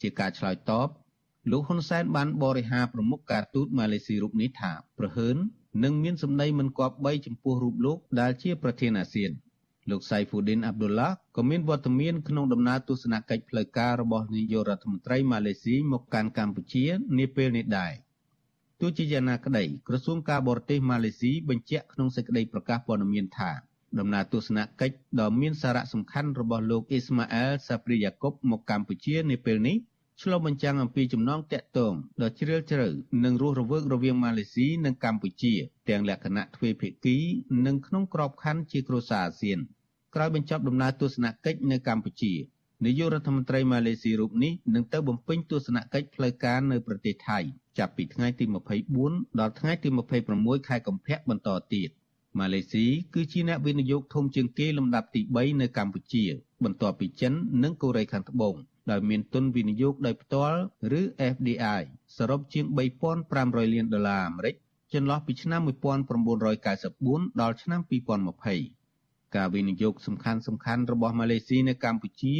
[0.00, 0.88] ជាការឆ្លើយតប
[1.50, 5.36] លោកហ៊ុនសែនបានបរិហារប្រមុខការទូតម៉ាឡេស៊ីរូបនេះថាប្រហើន
[5.84, 9.30] នឹងមានសម្ដីមិនគប្បីចំពោះរូបលោកដែលជាប្រធានអាស៊ាន។
[9.90, 16.84] លោកសៃហ្វូឌីនអាប់ឌុលឡាក៏មានវត្តមានក្នុងដំណើរទស្សនកិច្ចផ្លូវការរបស់នាយករដ្ឋមន្ត្រីម៉ាឡេស៊ីមកកាន់កម្ពុជា
[17.18, 17.92] នាពេលនេះដែរ
[18.80, 23.50] ទោះជាយ៉ាងណាក្តីក្រសួងការបរទេសម៉ាឡេស៊ីបញ្ជាក់ក្នុងសេចក្តីប្រកាសព័ត៌មានថា
[23.98, 29.76] ដំណើរទស្សនកិច្ចដ៏មានសារៈសំខាន់របស់លោកអ៊ីស្ម៉ាអែលសាព្រីយ៉ាកុបមកកម្ពុជានាពេលនេះ
[30.22, 32.88] ឆ្លុះបញ្ចាំងអំពីចំណងតាក់ទងដ៏ជ្រាលជ្រៅ
[33.24, 35.54] និងរស់រវើករវាងម៉ាឡេស៊ីនិងកម្ពុជា
[35.88, 37.16] ទាំងលក្ខណៈទ្វេភាគី
[37.66, 39.58] និងក្នុងក្របខ័ណ្ឌជាគ្រួសារអាស៊ាន។
[40.14, 42.32] ក្រោយបញ្ចប់ដំណើរទស្សនកិច្ចនៅកម្ពុជា
[42.84, 47.38] នាយករដ្ឋមន្ត្រីម៉ាឡេស៊ីរូបនេះនឹងទៅបំពេញទស្សនកិច្ចផ្លូវការនៅប្រទេសថៃ
[47.78, 48.44] ចាប់ពីថ្ងៃទី
[48.92, 49.88] 24ដល់ថ្ងៃទី
[50.28, 51.90] 26ខែកុម្ភៈបន្តទៀត
[52.38, 56.24] ម៉ាឡេស៊ីគឺជាអ្នកវិនិយោគធំជាងគេលំដាប់ទី3នៅកម្ពុជា
[56.64, 58.54] បន្ទាប់ពីចិន និងកូរ៉េខាងត្បូង
[58.90, 60.58] ដោយមានទុនវិនិយោគដោយផ្ទាល់
[60.98, 61.80] ឬ FDI
[62.16, 62.64] សរុបជាង
[63.20, 64.54] 3500លានដុល្លារអាមេរិក
[64.94, 65.60] ចន្លោះពីឆ្នាំ
[66.30, 68.79] 1994ដល់ឆ្នាំ2020
[69.36, 72.34] ការវិនិយោគសំខាន់សំខាន់របស់ម៉ាឡេស៊ីនៅកម្ពុជា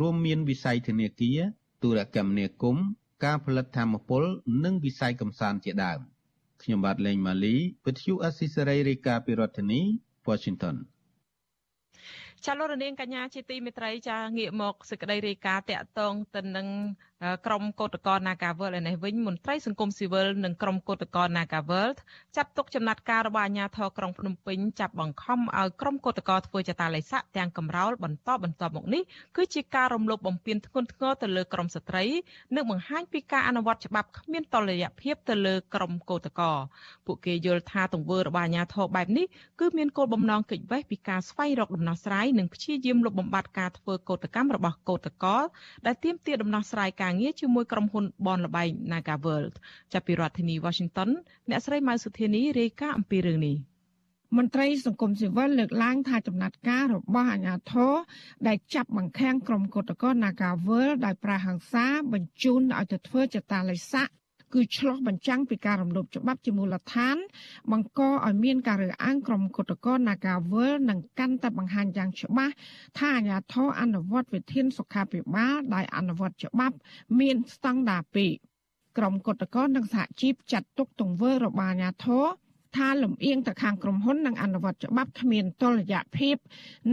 [0.00, 1.38] រួមមានវិស័យធនាគារ
[1.82, 2.84] ទូរគមនាគមន៍
[3.24, 4.22] ការផលិតធម្មពល
[4.64, 6.00] និងវិស័យកំសាន្តជាដើម
[6.62, 9.80] ខ្ញុំបាទលេងម៉ាលីវិទ្យុអស៊ីសេរីរាយការណ៍ពីរដ្ឋធានី
[10.28, 10.76] Washington
[12.44, 16.66] ចាលោករនាងកញ្ញាជាទីមេត្រីចាងាកមកសេចក្តីរាយការណ៍តាក់ទងទៅនឹង
[17.46, 21.90] ក្រមកោតក្រ Nagawal ឯនេះវិញមន្ត្រីសង្គមស៊ីវិលនិងក្រមកោតក្រ Nagawal
[22.36, 29.02] ចាត់ទុកចំណាត់ការរបស់អាជ្ញាធរក្រុងភ្នំពេញចាប់បង្ខំឲ្យក្រមកោតក្រធ្វើចតាឡេស័កទាំងកំរោលបន្តបន្តមកនេះ
[29.36, 32.04] គឺជាការរំលោភបំពានធ្ងន់ធ្ងរទៅលើក្រមស្ត្រី
[32.54, 36.50] និងបង្ហាញពីការអនុវត្តច្បាប់គ្មានតុល្យភាពទៅលើក្រមកោតក្រ
[37.06, 39.26] ពួកគេយល់ថាទង្វើរបស់អាជ្ញាធរបែបនេះ
[39.60, 45.40] គឺមានគោលបំណងគេចវេះពីការស្វែងរកដំណោះស្រាយនិងព្យាយាមលុបបំបាត់ការធ្វើកោតកម្មរបស់កោតក្រ
[45.86, 49.54] ដែលទាមទារដំណោះស្រាយការការងារជាមួយក្រុមហ៊ុនបនលបែង Naga World
[49.92, 51.10] ចាប់ពីរដ្ឋធានី Washington
[51.50, 53.56] អ្នកស្រីម៉ៅសុធានីរាយការណ៍អំពីរឿងនេះ
[54.36, 57.92] មន្ត្រីសង្គមស៊ីវិលលើកឡើងថាចំណាត់ការរបស់អាជ្ញាធរ
[58.46, 64.08] ដែលចាប់បង្ខាំងក្រុមកុតកោ Nagawal ដោយប្រាហង្សាបញ្ជូនឲ្យទៅធ្វើចតាឡេស័ក
[64.54, 67.16] គឺឆ្លោះបញ្ចាំងពីការរំលោភច្បាប់ជាមូលដ្ឋាន
[67.72, 72.52] បង្កឲ្យមានការរើសអើងក្រុមគុតកោ Nagawal និងកាន់តែបង្ហាញយ៉ាងច្បាស់
[72.98, 76.76] ថាអាញាធរអនុវត្តវិធានសុខាភិបាលដោយអនុវត្តច្បាប់
[77.20, 78.32] មានស្តង់ដារពីរ
[78.98, 82.24] ក្រុមគុតកោនិងសហជីពចាត់ទុកទង្វើរបស់អាញាធរ
[82.76, 86.36] ថាលំអៀងទៅខាងក្រុមហ៊ុននិងអនុវត្តច្បាប់គ្មានតុល្យភាព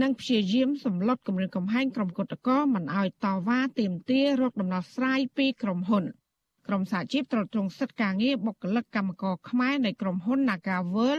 [0.02, 6.04] និងព្យាយាមសម្លុតគម្រាមកំហែងក្រុមគុតកោមិនឲ្យតវ៉ាទាមទាររកដំណោះស្រាយពីក្រុមហ៊ុន។
[6.68, 11.18] ក្រុមសហជីពត្រួតត្រងសិទ្ធិការងារបុគ្គលិកកម្មករខ្មែរនៃក្រុមហ៊ុន Nagavel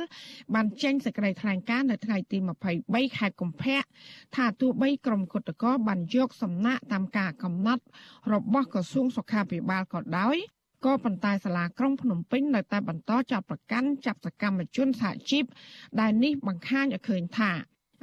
[0.54, 2.38] បានចេញសេចក្តីថ្លែងការណ៍នៅថ្ងៃទី
[2.78, 3.82] 23ខែកុម្ភៈ
[4.36, 7.84] ថាទោះបីក្រុមគុតកោបានយកសំណាក់តាមការកំណត់
[8.34, 10.38] របស់ក្រសួងសុខាភិបាលក៏ដោយ
[10.86, 15.44] ក៏ប៉ុន្តែសាលាក្រុងភ្នំពេញនៅតែបន្តចាប់ប្រកាន់ចាប់សកម្មជនសហជីព
[16.00, 17.52] ដែលនេះបង្ហាញឲ្យឃើញថា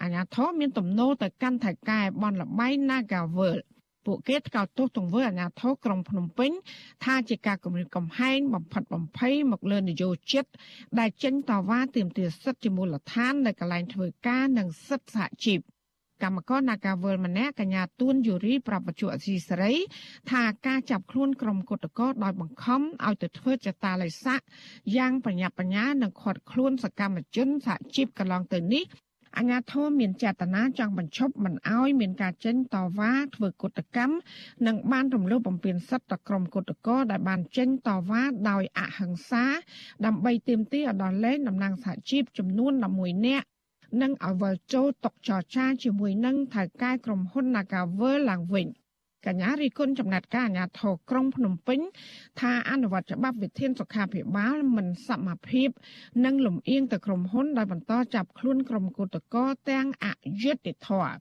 [0.02, 3.58] អាញាធរមានទំនោរទៅកាន់ថៃកែបនលបៃ Nagavel
[4.06, 6.50] ពួកគេថ្កោលទោសទង្វើអាញាធរក្រុងភ្នំពេញ
[7.04, 10.44] ថាជាការគំរាមកំហែងបំផិតបំភ័យមកលើនយោជិត
[10.98, 15.60] ដែលចេញតវ៉ាទាមទារសិទ្ធិជាមូលដ្ឋាននៅកន្លែងធ្វើការនិងសិទ្ធិសហជីព
[16.22, 19.74] កម្មករនាការវលម្នាក់កញ្ញាទួនយូរីប្រាប់បច្ចុប្បន្នស៊ីសេរី
[20.30, 24.40] ថាការចាប់ខ្លួនក្រុមគុតកោដោយបង្ខំឲ្យទៅធ្វើចតាឡៃស័ក
[24.96, 28.84] យ៉ាងបញ្ញាបញ្ញានិងខាត់ខ្លួនសកម្មជនសហជីពកន្លងទៅនេះ
[29.36, 34.14] អាជ្ញាធរមានចេតនាចង់បញ្ឈប់មិនឲ្យមានការចេញតវ៉ាធ្វើកុតកម្ម
[34.66, 39.44] និងបានរំលោភបំពានសិទ្ធិដល់ក្រុមគុតកោដែលបានចេញតវ៉ាដោយអហិង្សា
[40.06, 43.46] ដើម្បីទាមទារឲ្យដល់លែងតំណាងសហជីពចំនួន11នាក់
[44.02, 48.68] និងឲ្យវិលចូលតុចរចាជាមួយនឹងថៅកែក្រុមហ៊ុន Nagavel ឡើងវិញ
[49.26, 51.80] កញ្ញារីគុណចំណាត់ការអាជ្ញាធរក្រុងភ្នំពេញ
[52.40, 55.68] ថាអនុវត្តច្បាប់វិធានសុខាភិបាលមិនសមភាព
[56.24, 60.06] និងលំអៀងទៅក្រុមហ៊ុនដោយបន្តចាប់ខ្លួនក្រុមគឧតកោទាំងអ
[60.42, 61.14] យុត្តិធម៌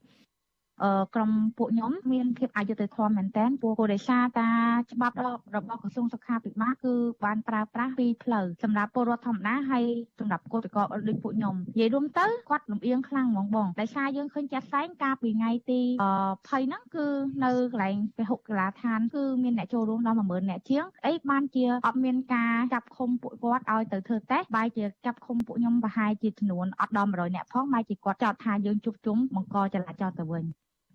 [1.15, 4.49] ក្រុមពួកខ្ញុំមានភាពអយុត្តិធម៌មែនទែនពួកគោលដោយសារតា
[4.91, 5.15] ច្បាប់
[5.55, 6.93] របស់ក្រសួងសុខាភិបាលគឺ
[7.25, 9.85] បានប្រើប្រាស់ពីរផ្លូវសម្រាប់ពលរដ្ឋធម្មតាហើយ
[10.19, 15.81] សម្រាប់គឧតកោដូចពួកខ្ញុំនិយាយរួមទៅគាត់លំអៀងខ្លាំងហ្មងបងដោយសារយើងឃើញចាត់ផ្សេងកាលពីថ្ងៃទី
[16.21, 17.05] 20ហ្នឹងគឺ
[17.43, 30.45] នៅកន្លែងពហុកីឡាដ្ឋានគឺមានអ្នកចូលរួមដល់10000អ្នកជាងអីបានជាអត់មានការចាប់ឃុំពួកគាត់ឲ្យទៅធ្វើតេស្តបែរជាចាប់ឃុំពួកខ្ញុំប្រហែលជាចំនួនអត់ដល់100អ្នកផងបែរជាគាត់ចោទថាយើងជួបជុំបង្កចលាចលទៅវិញ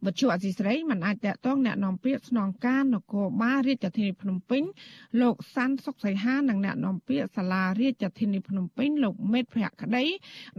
[0.06, 4.64] វត្ថុអសីស្រីមិនអាចតកតងแนะនាំពាក្យស្នងការនគរបាលរាជធានីភ្នំពេញ
[5.22, 10.06] លោកសាន់សុកសីហានិងแนะនាំពាក្យសាលារាជធានីភ្នំពេញលោកមេតភក្តី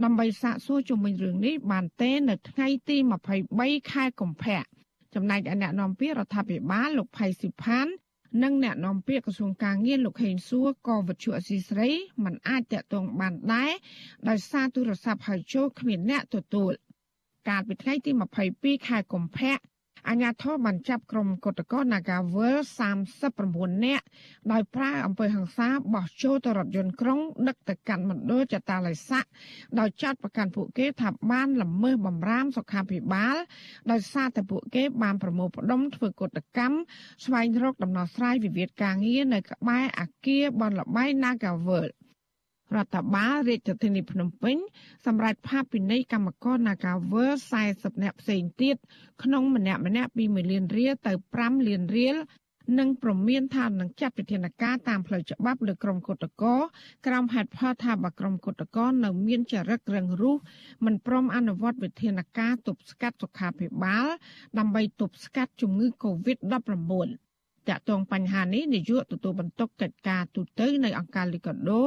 [0.03, 2.97] ដើម្បីសាកសួរជុំវិញរឿងនេះបានទេនៅថ្ងៃទី
[3.43, 4.61] 23ខែកុម្ភៈ
[5.15, 7.87] ចំណែកឯអ្នកនាំពាក្យរដ្ឋាភិបាលលោកផៃស៊ីផាន
[8.43, 11.89] និងអ្នកនាំពាក្យក្រសួងការងារលោកហេងសួរក៏វិទ្យុអសីស្រី
[12.23, 13.71] មិនអាចតកតងបានដែរ
[14.29, 16.73] ដោយសារទូរស័ព្ទហៅចូលគ្មានអ្នកទទួល។
[17.48, 18.10] កាលពីថ្ងៃទី
[18.50, 19.58] 22ខែកុម្ភៈ
[20.08, 22.56] អាញាធរបានចាប់ក្រុមកុតកោ Nagawal
[23.20, 24.04] 39នាក់
[24.52, 29.24] ដោយប្រើអំពើហិង្សាបោះចូលទៅរថយន្តក្រុងដឹកទៅកាន់មណ្ឌលចតាល័យស័ក
[29.78, 33.36] ដោយចាត់ប្រកាន់ពួកគេថាបានល្មើសបំរាមសុខាភិបាល
[33.90, 36.76] ដោយសារតែពួកគេបានប្រមូលផ្ដុំធ្វើកុតកម្ម
[37.24, 41.88] ស្វែងរកដំណោះស្រាយវិវាទការងារនៅក្បែរអគារបនលបែង Nagawal
[42.76, 44.56] រដ្ឋបាលរាជធានីភ្នំពេញ
[45.06, 47.30] សម្រាប់ផាកពិន័យកម្មករ Nagawer
[47.66, 48.76] 40នាក់ផ្សេងទៀត
[49.22, 52.16] ក្នុងម្នាក់ម្នាក់ពី1លានរៀលទៅ5លានរៀល
[52.78, 56.54] និងប្រមានថានឹងចាត់វិធានការតាមផ្លូវច្បាប់លើក្រុមគុតកោ
[57.06, 60.36] ក្រោមហេតុផលថាបើក្រុមគុតកោនៅមានចរិតរឹងរូស
[60.84, 64.06] មិនព្រមអនុវត្តវិធានការទប់ស្កាត់សុខាភិបាល
[64.58, 67.08] ដើម្បីទប់ស្កាត់ជំងឺ Covid-19
[67.68, 71.82] តាក់ទងបញ្ហានេះនាយកទទួលបន្ទុកកិច្ចការទូតនៅអង្គការលីកាដូ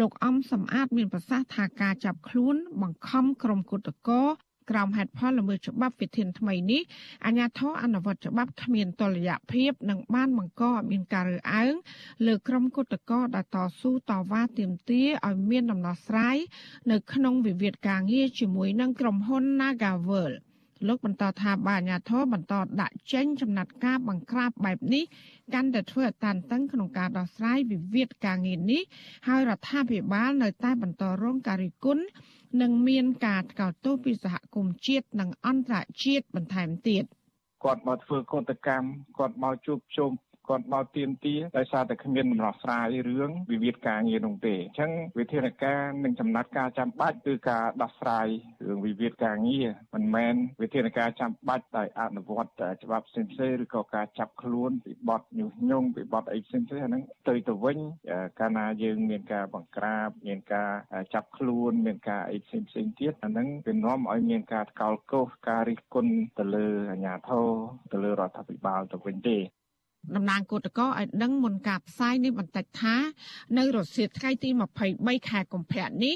[0.00, 4.22] លោកអំសំអាតមានប្រសាសន៍ថាការចាប់ខ្លួន បង្ខំក្រុមគុតកោ
[4.70, 6.82] ក្រោមហេតុផលល្មើសច្បាប់វិធានថ្មីនេះ
[7.26, 11.74] អាជ្ញាធរអនុវត្តច្បាប់គ្មានតលយៈភាពនិងបានបង្កឲ្យមានការរើសអើង
[12.26, 16.36] លើក្រុមគុតកោដែលតស៊ូតវ៉ាទាមទារឲ្យមានដំណោះស្រាយ
[16.90, 20.32] នៅក្នុងវិវាទការងារជាមួយនឹងក្រុមហ៊ុន Nagavel
[20.88, 25.04] លោកបន្តថាបាអាញាធរបន្តដាក់ចេញចំណាត់ការបង្ក្រាបបែបនេះ
[25.54, 28.82] កាន់តែធ្វើឲ្យតានតឹងក្នុងការដោះស្រាយវិវាទការងារនេះ
[29.28, 32.04] ហើយរដ្ឋាភិបាលនៅតែបន្តរងការរិះគន់
[32.60, 37.04] និងមានការថ្កោលទោសពីសហគមន៍ជាតិនិងអន្តរជាតិបន្ថែមទៀត
[37.64, 40.10] គាត់មកធ្វើកតកម្មគាត់មកជួបជុំ
[40.48, 48.26] គាត់មកទៀមទាដោយសារតែគ្មានដំណោះស្រាយរឿងវិវាទការងារនោះទេអញ្ចឹងវិធានការនិងចំណាត់ការចាំបាច់គឺការដោះស្រាយ
[48.66, 52.50] រឿងវិវាទការងារមិនមែនវិធានការចាំបាច់ដោយអនុវត្ត
[52.82, 57.78] ច្បាប់ផ្សេងៗឬក៏ការចាប់ខ្លួនពីបទញុះញង់ពីបទអីផ្សេងៗអាហ្នឹងទៅទៅវិញ
[58.38, 60.70] កាលណាយើងមានការបង្ក្រាបមានការ
[61.14, 67.46] ចាប់ខ្លួនមានការអីផ្សេងផ្សេងទៀតអាហ្នឹងវានាំឲ្យមានការថ្កោលទោសការរិះគន់ទៅលើអាជ្ញាធរ
[67.92, 69.38] ទៅលើរដ្ឋាភិបាលទៅវិញទេ
[70.16, 72.96] តំណាងគឧតកោឲ្យដឹងមុនការផ្សាយនេះបន្តិចថា
[73.58, 74.50] នៅរសៀលថ្ងៃទី
[74.88, 76.14] 23ខែកុម្ភៈនេះ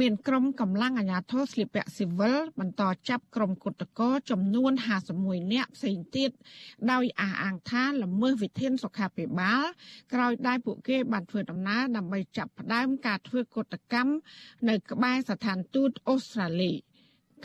[0.00, 4.72] មានក្រុមកម្លាំងអាជ្ញាធរស្លៀកពាក់ស៊ីវិលបន្តចាប់ក្រុមគឧតកោចំនួន
[5.12, 6.30] 51នាក់ផ្សេងទៀត
[6.92, 9.64] ដោយអះអាងថាល្មើសវិធានសុខាភិបាល
[10.12, 14.12] ក្រោយដែលពួកគេបានធ្វើដំណើរដើម្បីចាប់ផ្ដើមការធ្វើកុតកម្ម
[14.68, 16.72] នៅក្បែរស្ថានទូតអូស្ត្រាលី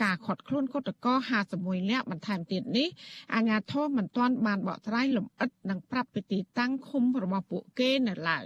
[0.02, 1.14] ការខាត់ខ្លួនកុតកោ
[1.52, 2.88] 51នាក់បន្ថែមទៀតនេះ
[3.34, 8.44] អាជ្ញាធរមិនទាន់បានបកស្រាយលម្អិតនិងប្រាប់ពីទីតាំងឃុំរបស់ពួកគេនៅឡើយ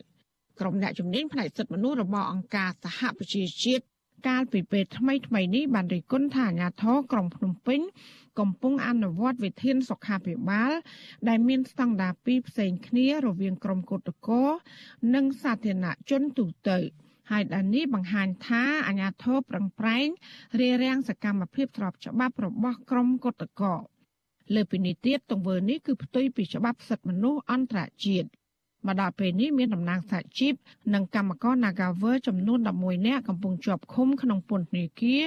[0.60, 3.84] ក្រុមអ្នកជំនាញផ្នែកសិទ្ធិមនុស្សរបស់អង្គការសហប្រជាជាតិ
[4.28, 7.80] កាលពីពេលថ្មីថ្មីនេះបានរិះគន់ថាអាជ្ញាធរក្រុងភ្នំពេញ
[8.38, 10.72] កំពុងអនុវត្តវិធានសុខាភិបាល
[11.28, 14.44] ដែលមានស្តង់ដារពីរផ្សេងគ្នារវាងក្រុមគឧតកោ
[15.14, 16.78] និងសាធារណជនទូទៅ។
[17.30, 20.06] ហើយដែលនេះបង្ហាញថាអាញាធរប្រឹងប្រែង
[20.60, 23.74] រារាំងសកម្មភាពស្របច្បាប់របស់ក្រមគឧតកោ
[24.54, 28.28] លើពីនេះទៀតទង្វើនេះគឺផ្ទុយពីច្បាប់សិទ្ធិមនុស្សអន្តរជាតិ
[28.86, 30.54] មកដល់ពេលនេះមានតំណាងសហជីព
[30.94, 35.22] និងកម្មករ Nagawer ចំនួន11នាក់កំពុងជាប់ឃុំក្នុងពន្ធនាគារ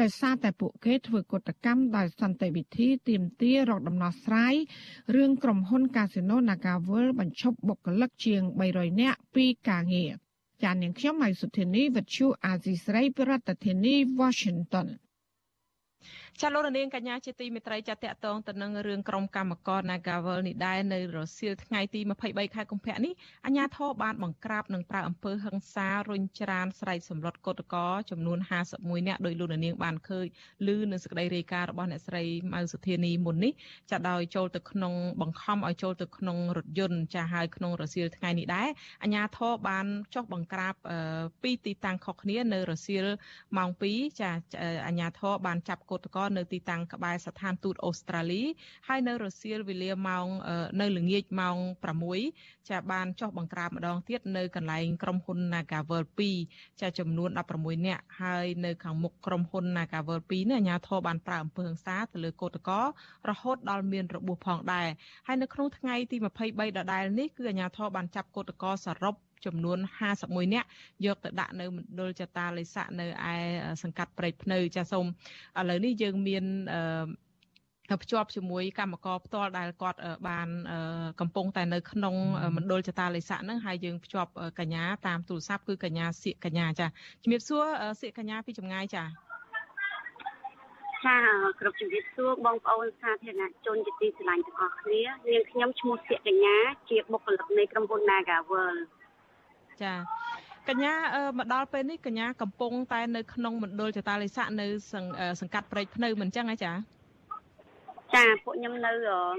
[0.00, 4.54] ដោយសារតែពួកគេធ្វើកតកម្មដោយសន្តិវិធីទាមទាររកដំណោះស្រាយ
[5.16, 10.12] រឿងក្រុមហ៊ុន Casino Nagawer បញ្ឈប់បុគ្គលិកជាង300នាក់ពីការងារ
[10.62, 14.88] ចាននាងខ្ញុំម៉ៃសុធានីវិទ្យុអាស៊ីស្រីប្រធានាធិបតី Washington
[16.38, 23.12] ចាលោករនាងកញ្ញាជាទីមេត្រីចាតកតងទៅនឹងរឿងក្រុមកម្មករ Nagavel នេះដែរនៅរសៀលថ្ងៃទី23ខែកុម្ភៈនេះ
[23.46, 28.38] អាជ្ញាធរបានបង្ក្រាបនិងប្រើអំពើហិង្សារុញច្រានស្រែកសម្លុតកោតកោចំនួន
[28.72, 30.26] 51នាក់ដោយលោករនាងបានឃើញ
[30.66, 33.52] ឮនៅសេចក្តីរាយការណ៍របស់អ្នកស្រីម៉ៅសុធានីមុននេះ
[33.90, 38.68] ចាដោយចូលទៅក្នុងបង្ខំឲ្យចូលទៅក្នុងរថយន្តចាហើយក្នុងរសៀលថ្ងៃនេះដែរ
[39.02, 40.74] អាជ្ញាធរបានចុះបង្ក្រាប
[41.42, 43.06] ពីទីតាំងខុសគ្នានៅរសៀល
[43.56, 44.30] ម៉ោង2ចា
[44.86, 48.42] អាជ្ញាធរបានចាប់កោតកោនៅទីតាំងក្បែរស្ថានទូតអូស្ត្រាលី
[48.88, 50.26] ហើយនៅរសៀលវេលាម៉ោង
[50.80, 51.56] នៅល្ងាចម៉ោង
[52.12, 56.02] 6ចាបានចុះបង្ក្រាបម្ដងទៀតនៅកន្លែងក្រុមហ៊ុន Nagavel
[56.42, 62.86] 2ចាចំនួន16នាក់ហើយនៅខាងមុខក្រុមហ៊ុន Nagavel 2នេះអាជ្ញាធរបានប្រើអំពើហិង្សាទៅលើកោតករ
[63.28, 64.88] រហូតដល់មានរបួសផងដែរ
[65.26, 69.14] ហើយនៅក្នុងថ្ងៃទី23ដដែលនេះគឺអាជ្ញាធរបានចាប់កោតករសរុប
[69.46, 69.78] ចំនួន
[70.16, 70.68] 51នាក់
[71.06, 73.34] យកទៅដាក់នៅមណ្ឌលចតាលិស័កនៅឯ
[73.82, 75.06] សង្កាត់ព្រែកភ្នៅចាសូម
[75.58, 79.98] ឥឡូវនេះយើងមានអឺភ្ជាប់ជាមួយកម្មករផ្ទាល់ដែលគាត់
[80.28, 80.48] បាន
[81.20, 82.14] កំពុងតែនៅក្នុង
[82.56, 86.86] មណ្ឌលចតាលិស័កហ្នឹងហើយយើងភ្ជាប់កញ្ញាតាមទូរស័ព្ទគឺកញ្ញាសៀកកញ្ញាចា
[87.22, 87.62] ជំរាបសួរ
[88.00, 89.04] សៀកកញ្ញាពីចម្ងាយចា
[91.04, 91.16] ចា
[91.60, 96.56] គ្រប់ជំរាបសួរបងប្អូនសាធារណជនជាទីស្រឡាញ់ទាំងអស់គ្នានាងខ្ញុំឈ្មោះសៀកកញ្ញា
[96.88, 98.76] ជាបុគ្គលិកនៃក្រុមហ៊ុន Nagawal
[99.82, 99.92] ចា
[100.68, 100.94] កញ្ញា
[101.38, 104.66] មកដល់ពេលនេះកញ្ញាកំពុងតែនៅក្នុងមណ្ឌលចតាលិស័កនៅ
[105.40, 106.72] សង្កាត់ព្រែកភ្នៅមិនអញ្ចឹងហ៎ចា
[108.14, 108.92] ចាពួកខ្ញុំនៅ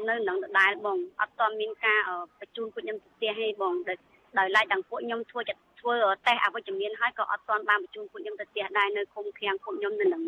[0.10, 2.00] នៅនឹងដដែលបងអត់ទាន់មានការ
[2.40, 3.74] បញ្ជូនពួកខ្ញុំទៅផ្ទះទេបង
[4.40, 5.42] ដោយឡែកទាំងពួកខ្ញុំធ្វើ
[5.80, 5.96] ធ្វើ
[6.28, 10.24] តេស្តអវិជ្ជមានហើយក៏អត់ទាន់បានបញ្ជូនពួកខ្ញុំទៅផ្ទះដែរនៅឃុំឃាំងពួកខ្ញុំនៅនឹង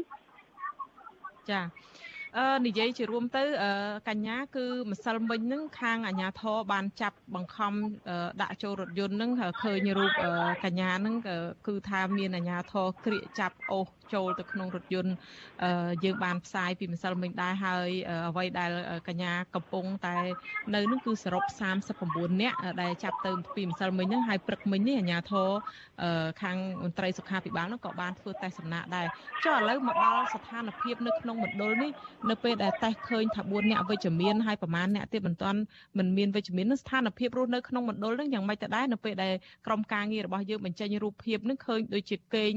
[1.51, 1.92] ចាអឺ
[2.65, 3.43] និយាយជារួមទៅ
[4.09, 7.73] កញ្ញាគឺម្សិលមិញហ្នឹងខាងអាជ្ញាធរបានចាប់បង្ខំ
[8.41, 9.31] ដាក់ចូលរថយន្តហ្នឹង
[9.63, 10.11] ឃើញរូប
[10.63, 11.15] កញ្ញាហ្នឹង
[11.67, 15.13] គឺថាមានអាជ្ញាធរក្រៀកចាប់អូសចូលទៅក្នុងរថយន្ត
[16.03, 17.89] យើងបានផ្សាយពីម្សិលមិញដែរហើយ
[18.29, 18.71] អ្វីដែល
[19.07, 20.17] កញ្ញាកំពុងតែ
[20.75, 21.43] នៅនឹងគឺសរុប
[21.91, 25.47] 39នាក់ដែលចាប់ទៅពីម្សិលមិញហ្នឹងហើយព្រឹកមិញនេះអាជ្ញាធរ
[26.41, 29.05] ខាងមន្ត្រីសុខាភិបាលហ្នឹងក៏បានធ្វើតេស្តសំណាក់ដែរ
[29.45, 31.91] ចុះឥឡូវមកដល់ស្ថានភាពនៅក្នុងមណ្ឌលនេះ
[32.29, 35.59] នៅពេលដែលតេស្តឃើញថា4នាក់វិជ្ជមានហើយប្រមាណអ្នកទៀតមិនទាន់
[35.97, 39.33] មិនមានវិជ្ជមាននឹងស្ថានភាពរស់នៅក្នុងមណ្ឌលហ្នឹងយ៉ាងម៉េចទៅដែរនៅពេលដែល
[39.67, 42.53] ក្រុមការងាររបស់យើងបញ្ចេញរូបភាពហ្នឹងឃើញដូចជាកេង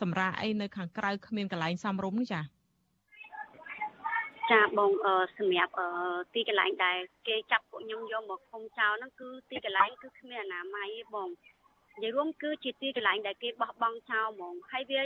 [0.00, 2.40] សម្រាប់អីនៅខាងក្រៅគ្មានកន្លែងសមរម្យនេះចា
[4.52, 5.88] ចាបងអឺសម្រាប់អឺ
[6.34, 11.28] ទីកន្លែងដែលគេចាប់ពួកខ្ញុំយកមកឃុំចោលហ្នឹងគឺទីកន្លែងគឺគ្មានអនាម័យទេបង
[11.96, 15.02] និយាយរួមគឺជាទីកន្លែងដែលគេបោះបង់ចោលហ្មងហើយវា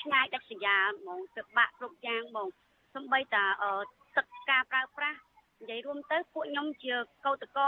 [0.00, 2.48] ឆ្ងាយដាច់ស្រយាលហ្មងទៅបាក់គ្រប់យ៉ាងហ្មង
[2.94, 3.44] សំបីតា
[4.16, 5.18] ទឹកការប្រើប្រាស់
[5.60, 6.94] និយាយរួមទៅពួកខ្ញុំជា
[7.26, 7.66] កោតកោ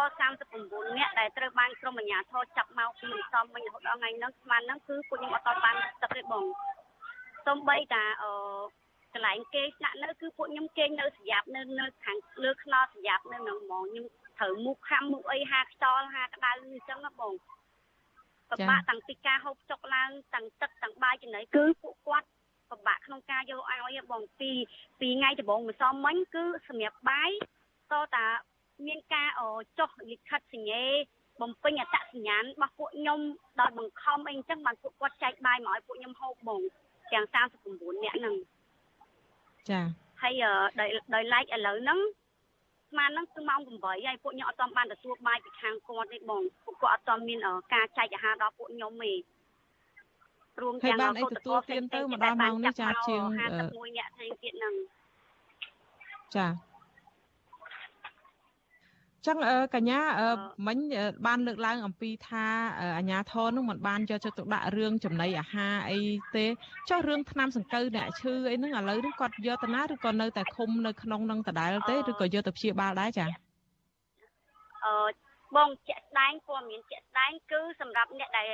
[0.49, 6.45] 39នាក់ដែលត្រូវបានក្រុមអាជ្ញាធរចាប់មកពីមិនសមវិញរហូតដល់ថ្ងៃហ្នឹងស្មានហ្នឹងគឺពួកខ្ញុំអត់តបានទឹកទេបង
[7.47, 8.33] សំបីតាអឺ
[9.13, 14.07] កន្លែងគេស្នាក់នៅគឺពួកខ្ញុំគេងនៅស្រាប់នៅនៅខាងលើខ្នល់ស្រាប់នៅនឹងហ្មងខ្ញុំ
[14.39, 17.35] ត្រូវមុខខំមុខអីហាខ្យល់ហាក្តៅអញ្ចឹងណាបង
[18.51, 22.29] ពិបាកតាំងពីការហូបចុកឡើងតាំងទឹកតាំងបាយចំណីគឺពួកគាត់
[22.71, 24.51] ពិបាកក្នុងការយកឲ្យបងពី
[25.01, 27.31] ពីថ្ងៃដំបូងម្សិលមិញគឺសម្រាប់បាយ
[27.93, 28.27] តតា
[28.87, 29.29] មានការ
[29.79, 30.85] ចុះលិខិតសញ្ញេ
[31.43, 33.21] បំពេញអត្តសញ្ញាណរបស់ពួកខ្ញុំ
[33.61, 36.61] ដោយបង្ខំអីអញ្ចឹងបានពួកគាត់ចែកបាយមកឲ្យពួកខ្ញុំហូបបង
[37.13, 37.27] ទាំង
[37.65, 38.35] 39នាក់ហ្នឹង
[39.71, 39.81] ចា
[40.23, 40.43] ហើយ
[40.81, 41.99] ដោយដោយឡែកឥឡូវហ្នឹង
[42.91, 47.39] ស្មានហ្នឹងគឺម៉ោង8ហើយពួកខ្ញុំអត់ទាន់បានទទួលបាយពីខាងគាត់ទេបងពួកគាត់អត់ទាន់មាន
[47.75, 49.13] ការចែកអាហារដល់ពួកខ្ញុំទេ
[50.63, 54.75] រួមទាំងអីទទួលទានទៅម្ដងម៉ោងនេះចាជាង51នាក់ផ្សេងទៀតហ្នឹង
[56.37, 56.47] ចា
[59.27, 59.37] ចឹង
[59.75, 60.01] កញ្ញា
[60.67, 60.79] មិញ
[61.27, 62.47] បានលើកឡើងអំពីថា
[62.99, 66.01] អាញាធរនោះមិនបានយកចិត្តទុកដាក់រឿងចំណីអាហារអី
[66.37, 66.47] ទេ
[66.89, 73.27] ចុះរឿងថ្នាំសង្កូវអ្នកឈឺអីហ្នឹងឥឡូវនេះគាត់យកទៅណាឬក៏នៅតែឃុំនៅក្នុងនឹងដដែលទេឬក៏យកទៅព្យាបាលដែរចា
[74.85, 74.95] អឺ
[75.57, 78.51] បងជាក់ស្ដែងព័ត៌មានជាក់ស្ដែងគឺសម្រាប់អ្នកដែល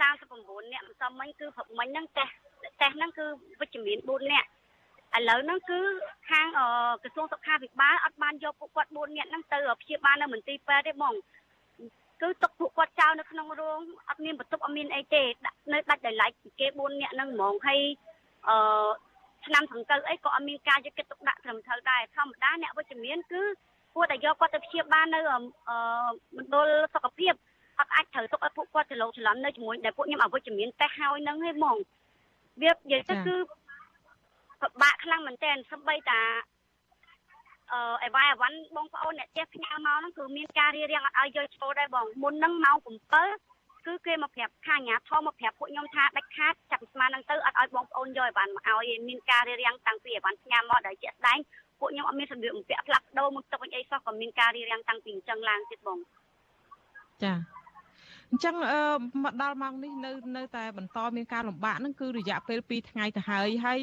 [0.00, 2.32] 39អ្នកម្សិលមិញគឺព្រឹកមិញហ្នឹងតេស្ត
[2.80, 3.26] តេស្តហ្នឹងគឺ
[3.60, 4.44] វិជ្ជមាន4អ្នក
[5.16, 5.80] ឥឡូវហ្នឹងគឺ
[6.30, 6.46] ខាង
[7.02, 11.14] ក្រសួងសុខាភិបាលអត់បានយកពួកគាត់4នាក់ហ្នឹងទៅព្យាបាលនៅមន្ទីរពេទ្យទេបង
[12.22, 17.80] គឺទុកពួកគាត់ចោលនៅក្នុងរោងអត់មានបន្ទប់អត់មានអីទេដាក់នៅដាច់ដោយឡែកពីគេ4នាក់ហ្នឹងហ្មងហើយ
[18.48, 18.88] អឺ
[19.46, 23.42] ឆ្នាំសង្កូវអីក៏អត់មានការយកចិត្តទុកដាក់ត្រឹមត្រូវដែរធម្មតាអ្នកវិជ្ជមានគឺ
[23.94, 25.38] គួរតែយកគាត់ទៅព្យាបាលនៅអឺ
[26.36, 27.34] មណ្ឌលសុខភាព
[27.80, 31.76] អត់អាចត្រូវទុកឲ្យពួកគាត់ច្រឡោច្រឡំនៅជាមួយដែលពួកខ្ញុំអវិជ្ជមានតេស្តហើយហ្នឹងឯងហ្មង
[32.62, 33.36] វានិយាយទៅគឺ
[34.60, 36.20] ពិបាកខ្លាំងមែនទែនសម្បីតា
[37.72, 51.38] អឺអីវ៉ៃអវ៉ាន់បងប្អូនអ្នកផ្ទះផ្ញើមកហ្នឹងគឺមានការរៀបរៀងអត់ឲ្យយកចូលដែរបងមុនហ្នឹងម៉ោង7គឺគេមកប្រាប់ខាងអាញាធមមកប្រាប់ពួកខ្ញុំថាដាច់ខាតចាប់ស្មានហ្នឹងទៅអត់ឲ្យបងប្អូនយកឲ្យបានមកឲ្យមានការរៀបរៀងតាំងពីឲ្យបានផ្ញើមកដល់ជាក់ស្ដែង
[51.78, 55.98] ពួកខ្ញុំអត់មានសម្ភារបំពាក់ផ្លាស់ប្ដូរមកទឹកវិញអីសោះក៏មានការរៀបរៀងតាំងពីអញ្ចឹងឡើងទៀតបង
[57.22, 57.32] ចា
[58.30, 58.80] អញ្ចឹងអឺ
[59.24, 63.78] មកដល់ម៉ោងនេះនៅនៅតែបន្តមានការលំបាកហ្នឹងគឺរយៈពេល2ថ្ងៃទៅហើយហើយ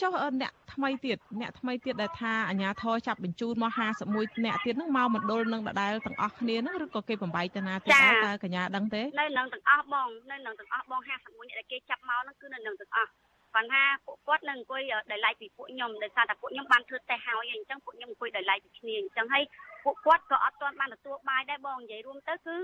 [0.00, 3.72] ចុះអ្នកថ្មីទៀតអ្នកថ្មីទៀតដែលថាអាជ្ញាធរចាប់បញ្ជូនមក
[4.08, 13.10] 51អ្នកទៀតហ្នឹងមកមណ្ឌលនឹងដដែលទាំងអស់គ្នាហ្នឹងឬក៏គេបំបីទៅណាទៀតដែរតើកញ្ញាដឹងទេនៅនឹងទាំងអស់បងនៅនឹងទាំងអស់បង51អ្នកដែលគេចាប់មកហ្នឹងគឺនៅនឹងទាំងអស់
[13.54, 19.44] គាត់ថាពួកគាត់នឹងអង្គុយដោយឡែកពីពួកខ្ញុំដោយសារតែពួកខ្ញុំបានធ្វើតេស្តហើយអញ្ចឹងពួកខ្ញុំអង្គុយដោយឡែកពីគ្នាអញ្ចឹងហើយ
[19.84, 22.56] ពួកគាត់ក៏អត់ទាន់បានទទួលបាយដែរបងនិយាយរួមទៅគឺ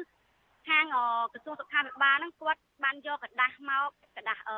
[0.68, 0.86] ខាង
[1.34, 4.58] ក្រសួងសុខាភិបាលហ្នឹងគាត់បានយកกระดาษមកกระดาษអឺ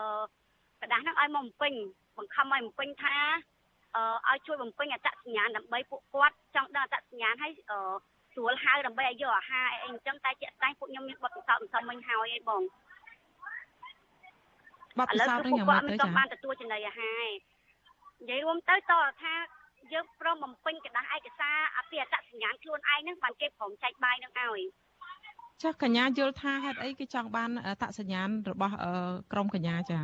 [0.82, 1.74] กระดาษហ្នឹងឲ្យមកបំពេញ
[2.18, 3.16] បង្ខំឲ្យបំពេញថា
[3.96, 7.80] អឺឲ្យជួយបំពេញអត្តសញ្ញាណដើម្បីពួកគាត់ចង់ដឹងអត្តសញ្ញាណឲ្យអឺ
[8.34, 12.62] ស្រួលហៅដើម្បីឲ្យយកអាហារអីអញ្ចឹងតែជាក់ស្ដែងពួកខ្ញុំមានបទពិសោធន៍មិនសមមិញហើយឯងបង
[15.00, 17.26] បទពិសោធន៍ហ្នឹងយ៉ាងម៉េចទៅចា៎បានទទួលចំណីអាហារ
[18.22, 19.34] និយាយរួមទៅតើថា
[19.94, 24.62] យើងព្រមបំពេញกระดาษឯកសារអភិអត្តសញ្ញាណខ្លួនឯងហ្នឹងបានគេព្រមចែកបាយនឹងឲ្យ
[25.64, 27.50] ចាស់កញ្ញាយល់ថាហេតុអីគេចង់បាន
[27.82, 28.74] តសញ្ញាណរបស់
[29.32, 30.00] ក្រមកញ្ញាចា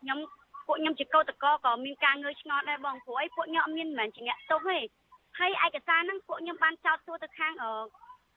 [0.00, 0.18] ខ្ញុំ
[0.66, 4.78] ពួកខ្ញុំជាកោតកក៏មានការងើយឆ្ងល់ដែរបងព្រោះអីពួកខ្ញុំអត់មានមិនមែនជាអ្នកទោសទេ
[5.38, 7.52] ហើយឯកសារហ្នឹងពួកខ្ញុំបានចោទសួរទៅខាង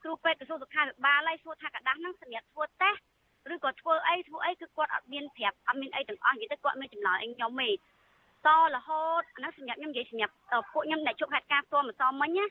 [0.04, 7.70] គ្រូពេទ្យក្រសួងសុខាភិបាលហើយសួរថាกระดาษហ្នឹងសម្រាប់ធ្វើតេស្តឬក៏ធ្វើអីធ្វើអីគឺគាត់អត់មានប្រាប់អត់មានអីទាំងអស់និយាយទៅគាត់មានចម្លើយអីខ្ញុំទេ
[8.46, 12.46] តរហូតអានោះសម្រាប់ខ្ញុំនិយាយសម្រាប់ពួកខ្ញុំដែលជប់ហេតុការណ៍ផ្ទាល់ម្សិលមិញណា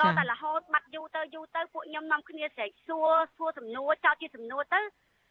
[0.00, 4.80] តតែរហូតបាត់យូរទៅយូរទៅពួកខ្ញុំនាំគ្នាស្រែកសួរសួរសំណួរចោទជាសំណួរទៅ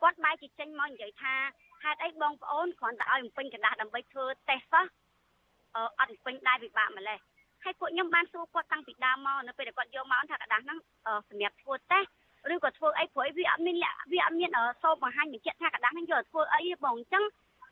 [0.01, 1.35] គាត់បែរជាចេញមកនិយាយថា
[1.83, 4.85] ហេតុអីបងប្អូនគ្រាន់តែឲ្យបំពេញกระดาษដើម្បីធ្វើតេស្តសោះ
[5.75, 7.19] អឺអត់បំពេញដែរពិបាកម្លេះ
[7.63, 10.79] ហើយពួកខ្ញុំបានសួរគាត់តាំងពីដើមមកនៅពេលដែលគាត់យកមកថាกระดาษហ្នឹង
[11.29, 12.09] សម្រាប់ធ្វើតេស្ត
[12.53, 13.75] ឬក៏ធ្វើអីព្រោះវាអត់មាន
[14.11, 14.49] វាអត់មាន
[14.83, 17.23] សូមបង្ហាញបញ្ជាក់ថាกระดาษហ្នឹងយកធ្វើអីទេបងអញ្ចឹង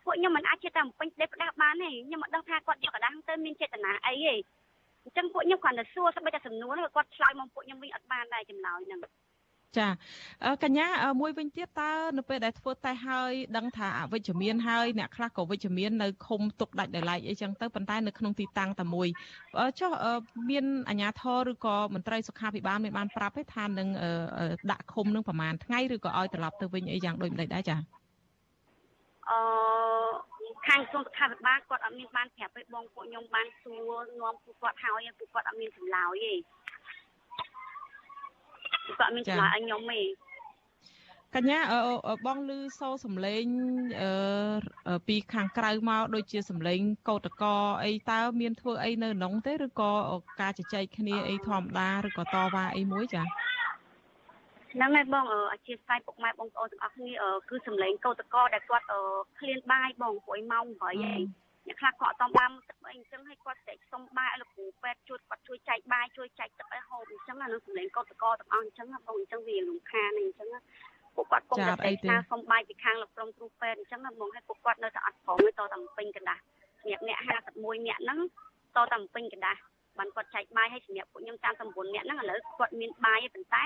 [0.06, 4.34] ពួកខ្ញុំមិនអាចចេះតែបំពេញដេផ្ដាស់បានទេខ្ញុំមិនដឹងថាគាត់យកกระดาษហ្នឹងទៅមានចេតនាអីទេ
[5.07, 9.01] អញ្ចឹងពួកខ្ញុំគ្រាន់តែសួរស្បែកតែសំណួរហ្នឹងគាត់ឆ្លើយមកពួកខ្ញុំវិញអត់បានដែរចម្លើយហ្នឹង
[9.79, 9.89] ចា
[10.63, 10.87] កញ្ញា
[11.21, 19.09] មួយវិញទៀតតើនៅពេលដែលធ្វើតេស្តហើយដឹងថាអវិជ្ជមានហើយអ្នកខ្លះក៏វិជ្ជមាននៅឃុំទុកដាច់ដោយឡែកអីចឹងទៅប៉ុន្តែនៅក្នុងទីតាំងតែមួយ
[19.81, 19.91] ចុះ
[20.51, 23.89] មានអាជ្ញាធរឬក៏មន្ត្រីសុខាភិបាលមានបានប្រាប់ទេថានឹង
[24.71, 27.77] ដាក់ឃុំនឹងប្រហែលថ្ងៃឬក៏ឲ្យត្រឡប់ទៅវិញអីយ៉ាងដូចម្ដេចដែរចា
[29.31, 30.06] អឺ
[30.67, 36.35] ខាងក្រសួងសុខាភិបាលគាត់អត់មានបានប្រាប់ឲ្យបងពួកខ្ញុំបានសួរនាំពួកគាត់ហើយពួកគាត់អត់មានចម្លើយទេ
[38.99, 40.01] គាត់មានចម្លើយឲ្យខ្ញុំទេ
[41.35, 41.61] កញ្ញា
[42.27, 43.45] បងឮសូរសំឡេង
[44.01, 47.45] អឺពីខាងក្រៅមកដូចជាសំឡេងកោតក
[47.85, 49.93] អីតើមានធ្វើអីនៅក្នុងទេឬក៏
[50.41, 53.23] ការជជែកគ្នាអីធម្មតាឬក៏តវ៉ាអីមួយចា
[54.77, 57.13] ហ្នឹងហើយបងអធិស្ឋានពុកម៉ែបងប្អូនទាំងអស់គ្នា
[57.49, 58.87] គឺសំឡេងកោតកោដែលគាត់
[59.39, 60.95] ឃ្លានបាយបងព្រួយម៉ោង8ហើយ
[61.67, 70.49] អ្នកខ្លះគាត់អត់តំបានទឹកអីអញ្ចឹងហើយគាត់ចែកសុំបាយឲ្យលោកគ្រូពេទ្យជួយគាត់ជួយចែកបាយជួយចែកទឹកឲ្យហូបអញ្ចឹងអានោះសំឡេងកោតកោទាំងអស់អញ្ចឹងបងអញ្ចឹងវារំខានអញ្ចឹង
[71.15, 71.75] ពួកគាត់គង់តែ
[72.09, 76.43] ថាសុំបាយពីខាងលោកក្រុមគ្រូពេទ្យអញ្ចឹងបងឲ្យពួកគាត់នៅតែអត់ព្រមទៅតែពេញកណ្ដាស់
[76.81, 78.19] សម្រាប់អ្នក51អ្នកហ្នឹង
[78.77, 79.61] តតែពេញកណ្ដាស់
[79.99, 83.65] បានគាត់ចែកបាយឲ្យសម្រាប់ពួកខ្ញុំ39អ្នកហ្នឹងឥឡូវគាត់មានបាយទេប៉ុន្តែ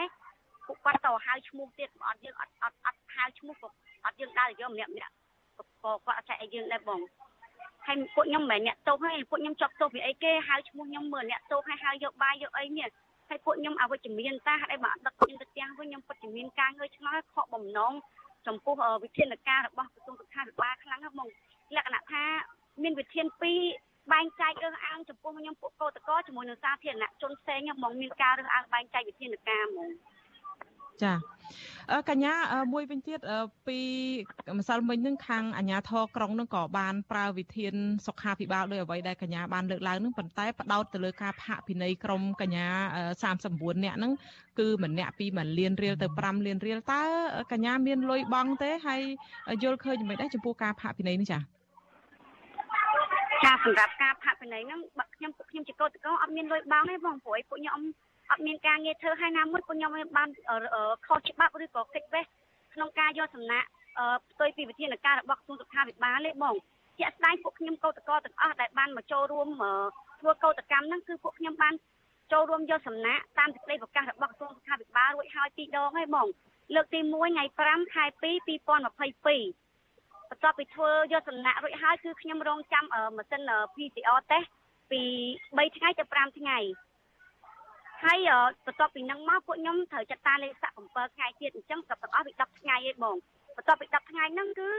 [0.71, 3.69] ពួកគាត់ទៅហៅឈ្មោះទៀតអត់យើងអត់អត់អត់ហៅឈ្មោះក៏
[4.05, 5.15] អត់យើងដើរយកម្នាក់ម្នាក់
[5.57, 7.01] ក៏គាត់អត់ចែកឲ្យយើងដែរបង
[7.87, 12.89] ហើយពួកខ្ញុំមិនមែនអ្នកទោសទេពួកខ្ញុំជាប់ទោសពីអីគេហៅឈ្មោះខ្ញុំមើលអ្នកទោសហើយហៅយកបាយយកអីនេះ
[13.29, 17.93] ហើយពួកខ្ញុំអវិជ្ជមានតាហើយបើដឹកខ្ញុំទៅទាំងវិញខ្ញុំពិតជាមានការងើយឆ្ងល់ខកបំណង
[18.47, 21.29] ចំពោះវិធានការរបស់ក្រសួងសុខាភិបាលខ្លាំងហ្នឹងហ្មង
[21.77, 22.25] លក្ខណៈថា
[22.83, 23.61] មានវិធានពីរ
[24.13, 29.91] បែងចែករើសអើងចំពោះខ្ញុំពួកកោតកោជាមួយនឹងសាធារណជនផ្សេងហ្មងមានការរើសអើងបែងចែកវិធានការហ្មង
[31.05, 31.13] ចា
[32.09, 32.35] កញ្ញា
[32.73, 33.19] មួយវិញទៀត
[33.69, 33.79] ពី
[34.59, 37.75] ម្សិលមិញនឹងខាងអាជ្ញាធរក្រុងនឹងក៏បានប្រើវិធាន
[38.07, 42.67] សុខាភិបាលដោយអ្វីដែលកញ្ញាបានលើកឡើងនឹងប៉ុន្តែផ្ដោតទៅលើការផាកពិន័យក្រុមកញ្ញា
[43.25, 44.13] 39នាក់ហ្នឹង
[44.59, 47.03] គឺម្នាក់ពី1លានរៀលទៅ5លានរៀលតើ
[47.53, 49.01] កញ្ញាមានលុយបង់ទេហើយ
[49.63, 51.41] យល់ឃើញយ៉ាងម៉េចដែរចំពោះការផាកពិន័យនេះចា៎
[53.45, 54.81] ចាសម្រាប់ការផាកពិន័យហ្នឹង
[55.17, 57.81] ខ្ញុំពួកខ្ញុំជាកោតកោអត់មានលុយបង់ទេបងព្រោះពួកខ្ញុំ
[58.31, 60.29] អត់មានការងារធ្វើហើយណាមួយពួកខ្ញុំបាន
[61.07, 62.25] ខុសច្បាប់ឬក៏កិច្ចវេះ
[62.75, 63.69] ក្នុងការយកសំណាក់
[64.31, 66.55] ផ្ទុយពីវិធានការរបស់ក្រសួងសុខាភិបាលទេបង
[66.99, 69.49] ជាក់ស្ដែងពួកខ្ញុំកោតកោទាំងអស់ដែលបានមកចូលរួម
[70.21, 71.75] ធ្វើកោតកម្មហ្នឹងគឺពួកខ្ញុំបាន
[72.33, 76.27] ចូលរួមយកសំណាក់តាមសេចក្តីប្រកាសរបស់ក្រសួងសុខាភិបាលរួចហើយពីរដងហើយបង
[76.75, 82.85] លើកទី1ថ្ងៃ5ខែ2 2022បន្ទាប់ពីធ្វើយកសំណាក់រួចហើយគឺខ្ញុំរងចាំ
[83.17, 83.43] ម៉ាស៊ីន
[83.75, 84.49] PCR test
[84.91, 85.03] ពី
[85.57, 86.59] 3ថ្ងៃទៅ5ថ្ងៃ
[88.03, 88.19] ហហើយ
[88.67, 93.17] បន្ទាប់ពីហ្នឹងមកពួកខ្ញុំត្រូវចាត់តាលេខសាក់7ថ្ងៃទៀតអញ្ចឹងក៏ទាំងអស់ពី10ថ្ងៃឯងបង
[93.57, 94.71] បន្ទាប់ពី10ថ្ងៃហ្នឹងគឺ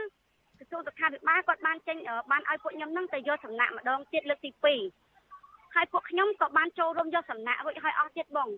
[0.58, 1.96] ក្រសួងសុខាភិបាលគាត់បានចេញ
[2.30, 4.50] បានឲ្យពួកខ្ញុំហ្នឹងទៅយកសំណាក់ម្ដងទៀតលើកទី
[5.12, 8.48] 2ហើយពួកខ្ញុំក៏បានចូលរួមយកសំណាក់រួចហើយអស់ទៀតបង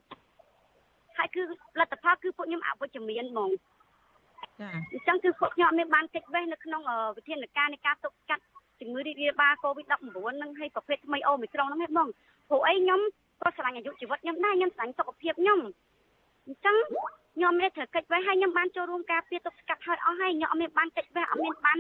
[1.19, 1.43] ហើយគឺ
[1.81, 3.51] លទ្ធផលគឺពួកខ្ញុំអវិជ្ជមានហ្មង
[4.61, 6.83] ចាអញ្ចឹងគឺពួកខ្ញុំអត់មានបានកិច្ចវេះនៅក្នុង
[7.17, 8.43] វិធានការនៃការទប់ស្កាត់
[8.81, 9.93] ជំងឺរីករាលដាល COVID-19
[10.37, 12.09] ហ្នឹងហើយប្រភេទថ្មីអូមីក្រុងហ្នឹងឯងបង
[12.49, 13.01] ព្រោះអីខ្ញុំ
[13.45, 15.59] ក៏ស្រឡាញ់អាយុជីវិតខ្ញុំដែរខ្ញុំស្រឡាញ់សុខភាពខ្ញុំ
[16.47, 16.77] អញ្ចឹង
[17.37, 21.79] ខ្ញុំមានត្រូវកិច្ចវេះហើយខ្ញុំបានចូលរួមការពារទប់ស្កាត់ហើយអស់ហើយខ្ញុំអត់មានបានកិច្ចវេះអត់មានបាន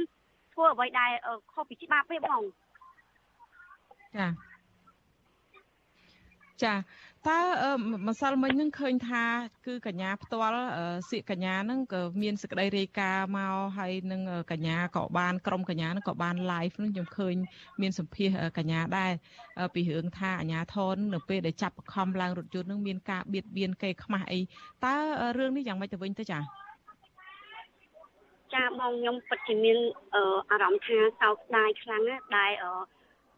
[0.52, 1.10] ធ្វើអ្វីដែល
[1.52, 2.42] ខុសពីច្បាប់ទេបង
[4.16, 4.26] ចា
[6.62, 6.72] ចា
[7.28, 7.40] តើ
[8.08, 9.24] ម្សិលមិញហ្នឹងឃើញថា
[9.66, 10.62] គឺកញ្ញាផ្ទាល់
[11.10, 14.20] សៀកកញ្ញាហ្នឹងក៏មានសេចក្តីរាយការណ៍មកហើយនឹង
[14.52, 17.34] កញ្ញាក៏បានក្រុមកញ្ញាហ្នឹងក៏បាន live ហ្នឹងខ្ញុំឃើញ
[17.80, 19.12] មានសម្ភាសកញ្ញាដែរ
[19.74, 24.40] ពីរឿងថាអាញាធននៅពេលដែលចាប់បខំឡើងរថយន្តហ្នឹងមានការបៀតបៀនកេខ្មាស់អី
[24.84, 24.96] តើ
[25.38, 26.42] រឿងនេះយ៉ាងម៉េចទៅវិញទៅចា៎
[28.54, 29.78] ចាបងខ្ញុំពិតជាមាន
[30.50, 32.52] អារម្មណ៍ថាសោកស្ដាយខ្លាំងណាស់ដែល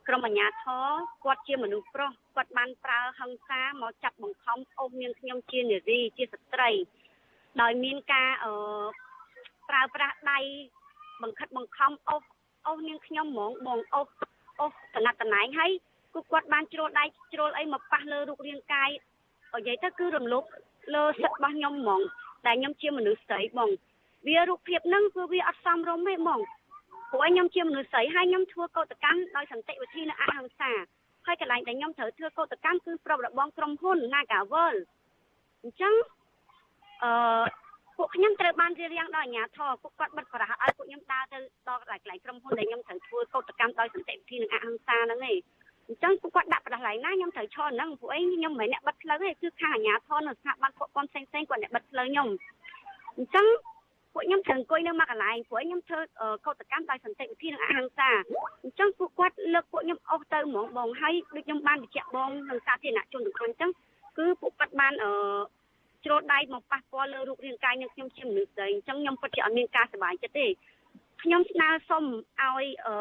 [0.08, 0.86] ក្រុមអាជ្ញាធរ
[1.24, 6.70] គាត់ជាមនុស្សប្រុស គាត់បានប្រើហិង្សាមកចាប់បង្ខំអូសនាងខ្ញុំជានារីជាស្ត្រី
[7.60, 8.52] ដោយមានការអឺ
[9.68, 10.38] ប្រើប្រាស់ដៃ
[11.22, 12.22] បង្ខិតបង្ខំអូស
[12.66, 14.08] អូសនាងខ្ញុំហ្មងបងអូស
[14.60, 15.70] អូសតណតណែងហើយ
[16.14, 18.90] គឺគាត់បានជ្រុលដៃជ្រុលអីមកប៉ះលើរូបរាងកាយ
[19.54, 20.44] និយាយទៅគឺរំលោភ
[20.94, 22.00] លើសិទ្ធិរបស់ខ្ញុំហ្មង
[22.46, 23.70] តែខ្ញុំជាមនុស្សស្រីបង
[24.26, 26.40] វារូបភាពហ្នឹងគឺវាអត់សមរម្យទេហ្មង
[27.10, 30.72] ព្រោះខ្ញុំជាមនុស្សស្រីហើយខ្ញុំធ្វើកោតកម្មដោយសន្តិវិធីនិងអហិង្សា
[31.26, 34.74] ហើយកន្លែងដែលខ្ញុំត្រូវធ្វើកោតកម្មគឺប្របរបងក្រុមហ៊ុន Nagawal
[35.62, 35.94] អញ្ចឹង
[37.02, 37.10] អឺ
[37.96, 45.36] ពួកខ្ញុំត្រូវបានរៀបរៀងដោយអាជ្ញាធរពួកគាត់បិទប្រហោឲ្យពួកខ្ញុំដើរទៅដល់កន្លែងក្រុមហ៊ុនដែលខ្ញុំត្រូវធ្វើកោតកម្មដោយសន្តិវិធីនិងអហិង្សាហ្នឹងឯង
[45.88, 52.28] អញ្ចឹងពួកគាត់ដាក់ប្រដៅឡើងណាខ្ញុំត្រូវឈរហ្នឹងពួកអីខ្ញុំមិនមែនអ្នកបិទផ្លូវទេគឺខាងអាជ្ញាធរនៅស្ថាប័នពួកគាត់ផ្សេងៗគាត់អ្នកបិទផ្លូវខ្ញុំ
[53.16, 53.46] អញ្ចឹង
[54.16, 56.00] ពួកខ្ញុំត្រូវអង្គុយនៅមួយកន្លែងព្រោះខ្ញុំធ្វើ
[56.46, 58.10] កោតកម្មដោយសន្តិវិធីនិងអហិង្សា
[58.64, 63.70] អញ្ចឹងពួកគាត់លើកពួកខ្ញុំអស់ទៅហ្មងបងហើយដូចខ្ញុំបានបញ្ជាក់បងនឹងសាធារណជនទាំងអស់អញ្ចឹង
[64.18, 65.12] គឺពួកគាត់បានអឺ
[66.04, 70.46] ជ្រុលដៃមកប៉ះពាល់លើរូបរាងកាយនឹងខ្ញុំជាមនុស្សស្រីអញ្ចឹងខ្ញុំពិតជាអត់មានការសប្បាយចិត្តទេ
[71.22, 72.04] ខ្ញុំស្នើសុំ
[72.40, 72.94] ឲ្យអឺ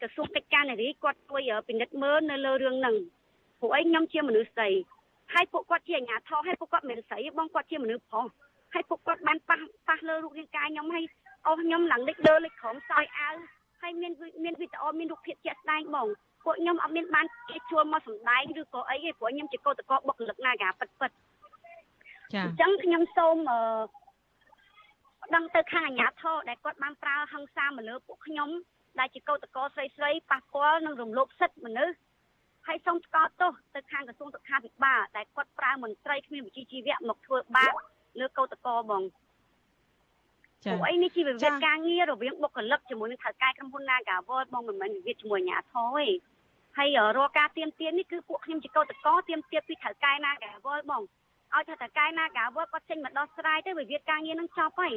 [0.00, 2.96] ក្រសួងកិច្ចការនារីគាត់ជួយពិនិត្យមើលនៅលើរឿងហ្នឹង
[3.60, 4.68] ព្រោះអីខ្ញុំជាមនុស្សស្រី
[5.34, 8.26] ហើយពួកគាត់ជាអាជ្ញាធរហើយពួកគាត់មិនស្រីបងគាត់ជាមនុស្សប្រុស
[8.72, 9.58] ហើយពួកគាត់បានប៉ះ
[9.88, 11.04] ប៉ះលើរូបរាងកាយខ្ញុំហើយ
[11.46, 13.34] អស់ខ្ញុំឡើងលេចលើលេចក្រោមសោយអាវ
[13.82, 14.12] ហើយមាន
[14.44, 16.08] មានវីដេអូមានរូបភាពជាក់ស្ដែងបង
[16.44, 21.10] ពួកខ្ញុំអត់មានបានគេជួលមកសម្ដែងឬក៏អីទេព្រោះខ្ញុំជាកោតកោបុគ្គលិកណាកាពិតពិត
[22.34, 23.60] ចាអញ្ចឹងខ្ញុំសូមអឺ
[25.34, 28.48] ដឹងទៅខាងអាជ្ញាធរដែលគាត់បានប្រើហិង្សាមកលើពួកខ្ញុំ
[28.98, 31.96] ដែលជាកោតកោស្រីស្រីប៉ះពាល់និងរំលោភសិទ្ធិមនុស្ស
[32.66, 37.74] ហើយសូមស្កល់ទោសទៅខាងក្រសួងសុខាភិបាលដែលគាត់ប្រើមន្ត្រីគ្មានវិជ្ជាជីវៈមកធ្វើបាប
[38.20, 39.02] លើកោតកោបង
[40.64, 46.06] ចាព្រោះអីនេះជាវិវាទការងាររវាងបុគ្គលិកជាមួយនឹងថៅកែក្រុមហ៊ុន Nagawal បងមិនមែនវិវាទជាមួយអាជ្ញាធរទេ
[46.78, 51.02] ហើយរាល់ការទៀមទាននេះគឺពួកខ្ញុំជាកោតកោទៀមទានពីថៅកែ Nagawal បង
[51.54, 54.92] ឲ្យថៅកែ Nagawal គាត់ចេញមកដោះស្រាយទៅវិវាទការងារនឹងចប់ហើយ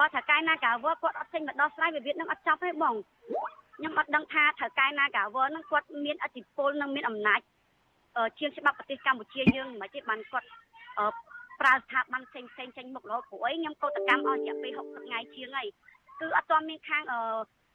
[0.00, 2.94] បើថៅកែ Nagawal គាត់អត់ចេញមកដោះស្រាយវិវាទនឹងអត់ចប់ទេបង
[3.76, 7.40] ខ្ញុំអត់ដឹងថាថៅកែ Nagawal នឹងគាត់មានអធិបុលនិងមានអំណាច
[8.38, 10.48] ជាងច្បាប់ប្រទេសកម្ពុជាយើងមិនទេបានគាត់
[11.60, 15.68] ប្រើស្ថាប័នផ្សេងផ្សេងចេញមុខរហូតព្រោះអីខ្ញុំកោតកម្មអស់រយៈពេល60ថ្ងៃជាងហើយ
[16.20, 17.20] គឺអត់ទាន់មានខាងអឺ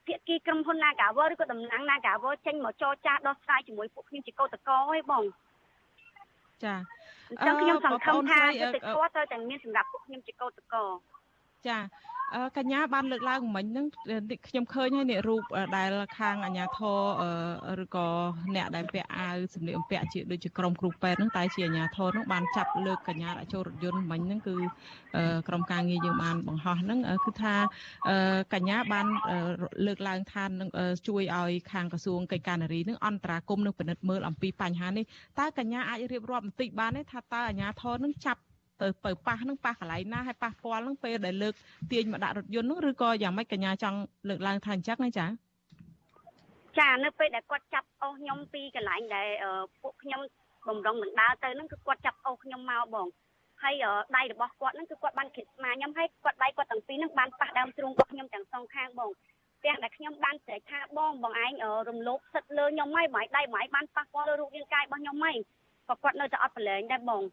[0.07, 5.23] ភាគីក្រុមហ៊ុន Nagawer ឬក៏តំណាង Nagawer ចេញមកចរចាដោះស្រាយជាមួយពួកខ្ញុំជាកោតកោឯងបង
[6.63, 6.75] ចា
[7.29, 10.83] អញ្ចឹងខ្ញុំសង្ឃឹមថាយុតិធម៌ត្រូវតែមានសម្រាប់ពួកខ្ញុំជាកោតកោ
[11.67, 11.77] ចា
[12.57, 13.85] កញ្ញាបានលើកឡើងមិញហ្នឹង
[14.47, 15.43] ខ្ញុំឃើញហើយនេះរូប
[15.77, 16.79] ដែលខាងអាញាធ
[17.77, 18.07] រឬក៏
[18.55, 24.55] អ្នកដែលពាក់អាវសម្លៀកបំពាក់ជាដូចជាក្រុមគ្រូពេទ្យហ្នឹងតែជាអាញាធរហ្នឹងបានចាប់លើកកញ្ញាដាក់ចូលរថយន្តមិញហ្នឹងគឺ
[25.47, 27.53] ក្រុមការងារយើងបានបង្ហោះហ្នឹងគឺថា
[28.53, 29.07] កញ្ញាបាន
[29.85, 30.69] លើកឡើងថានឹង
[31.07, 35.05] ជួយឲ្យខាងក្រសួងកិច្ចការនារីនឹងអន្តរាគមនឹងពិនិត្យមើលអំពីបញ្ហានេះ
[35.39, 38.41] តើកញ្ញាអាចរៀបរាប់បន្តិចបានទេថាតើអាញាធរនឹងចាប់
[38.81, 41.53] ទៅទៅប៉ះនឹងប៉ះកន្លែងណាហើយប៉ះពាល់នឹងពេលដែលលើក
[41.91, 43.97] ទាញមកដាក់រថយន្តនោះឬក៏យ៉ាងម៉េចកញ្ញាចង់
[44.29, 45.25] លើកឡើងថាអញ្ចឹងណាចា
[46.79, 49.27] ចានៅពេលដែលគាត់ចាប់អស់ខ្ញុំពីកន្លែងដែល
[49.81, 50.21] ពួកខ្ញុំ
[50.67, 53.07] បំរុងនឹងដើរទៅហ្នឹងគឺគាត់ចាប់អស់ខ្ញុំមកបង
[53.63, 53.75] ហើយ
[54.15, 59.11] ដៃរបស់គាត់ហ្នឹងគឺគាត់បានគិតស្មាខ្ញុំហើយគាត់ដៃគាត់ទាំងពីរហ្នឹងបានប៉ះដើមទ្រូងរបស់ខ្ញុំទាំងសងខាងបង
[59.65, 61.53] ទាំងដែលខ្ញុំបានស្រែកថាបងបងឯង
[61.89, 65.35] រំលោភសិទ្ធលើខ្ញុំហើយបងឯងដៃបងឯងបានប៉ះពាល់លើរូបរាងកាយរបស់ខ្ញុំហើយ
[65.89, 67.23] ក៏គាត់នៅតែអត់ប្រឡែងដែរបង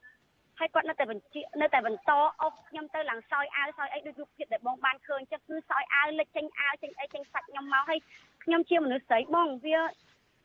[0.58, 2.10] ហើយគាត់នៅតែបញ្ជានៅតែបន្ត
[2.42, 7.98] អុសខ្ញុំទៅឡើងសោយអាវសោយអីដូចរូបភាពដែលបងបានឃើញចឹងគឺសោយអាវលិចចេញអាវចេញអីចេញសាច់ខ្ញុំមកហើយ
[8.44, 9.78] ខ្ញុំជាមនុស្សស្រីបងវា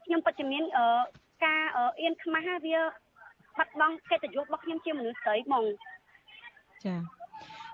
[0.06, 0.64] ខ្ញុំពិតជាមាន
[1.46, 1.64] ការ
[2.02, 2.80] អៀនខ្មាស់វា
[3.58, 5.66] បាត់បង់កិត្តិយសរបស់ខ្ញុំជាមនុស្សស្រីហ្មង
[6.86, 6.96] ចា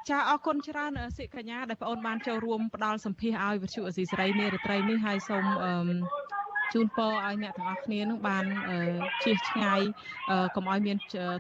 [0.09, 5.73] ចាអរគុណច្រើនសិកញ្ញាដែលបងអូនបានចូលរួមផ្ដល់សម្ភារឲ្យវិទ្យុអសីសេរីនារីត្រីនេះហើយសូមអឺ
[6.73, 8.45] ជូនពរឲ្យអ្នកទាំងអស់គ្នានឹងបាន
[9.23, 9.81] ជៀសឆ្ងាយ
[10.55, 10.97] កុំឲ្យមាន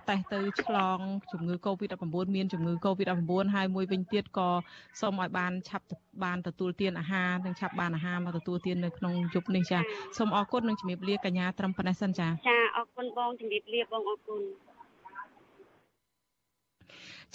[0.09, 0.99] តេស្តទៅឆ្លង
[1.31, 2.05] ជំងឺ Covid-19
[2.35, 4.49] មានជំងឺ Covid-19 ហើយមួយវិញទៀតក៏
[5.01, 5.85] សូមឲ្យបានឆាប់
[6.23, 9.79] បានទទួលទានអាហារនិងឆាប់បានអាហារមកទទួលទាននៅក្នុងយប់នេះចា
[10.17, 14.41] សូមអរគុណនិងជំរាបលាកញ្ញាត្រឹមប៉ុណ្ណេះសិនចាចាអរគុណបងជំរាបលាបងអរគុណ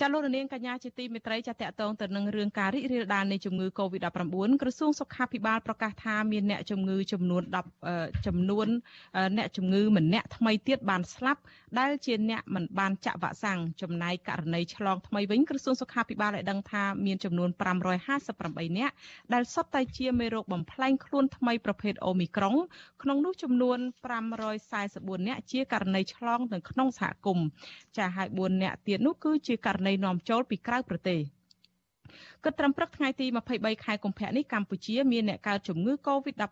[0.00, 7.42] ចាលោកនាងកញ្ញាជាទីមេត្រីចាតកតងទៅនឹងរឿងការរីករាលដាលនៃជំងឺ Covid-19 ក្រសួងសុខាភិបាលប្រកាសថាមានអ្នកជំងឺចំនួន
[7.84, 8.68] 10ចំនួន
[9.36, 11.40] អ្នកជំងឺម្នាក់ថ្មីទៀតបានស្លាប់
[11.78, 17.50] ដែលជាអ្នកមិនបានចាក់វ៉ាក់សាំងចំណែកករណីឆ្លងថ្មីវិញក្រសួងសុខាភិបាលបានដឹងថាមានចំនួន
[18.12, 18.90] 558អ្នក
[19.34, 22.54] ដែលសុទ្ធតែជាមេរោគបំផ្លែងខ្លួនថ្មីប្រភេទអូមីក្រុង
[23.02, 23.78] ក្នុងនោះចំនួន
[24.52, 27.46] 544អ្នកជាករណីឆ្លងនៅក្នុងសហគមន៍
[27.96, 31.20] ចាហើយ4អ្នកទៀតនោះគឺជាករណីនាំចូលពីក្រៅប្រទេស
[32.44, 36.44] គិតត្រឹមព្រឹកថ្ងៃទី23ខែកុម្ភៈនេះកម្ពុជាមានអ្នកកើតជំងឺ Covid-19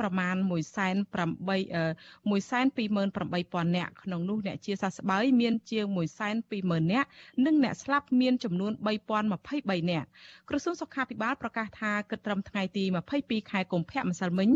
[0.00, 0.96] ប្រមាណ1.8
[2.30, 5.84] 1.28,000នាក់ក្នុងនោះអ្នកជាសះស្បើយមានជាង
[6.38, 7.08] 1.20,000នាក់
[7.46, 8.72] និងអ្នកស្លាប់មានចំនួន
[9.26, 10.06] 3,023នាក់
[10.48, 12.84] ក្រសួងសុខាភិបាលប្រកាសថាគិតត្រឹមថ្ងៃទី
[13.16, 14.50] 22ខែកុម្ភៈម្សិលមិញ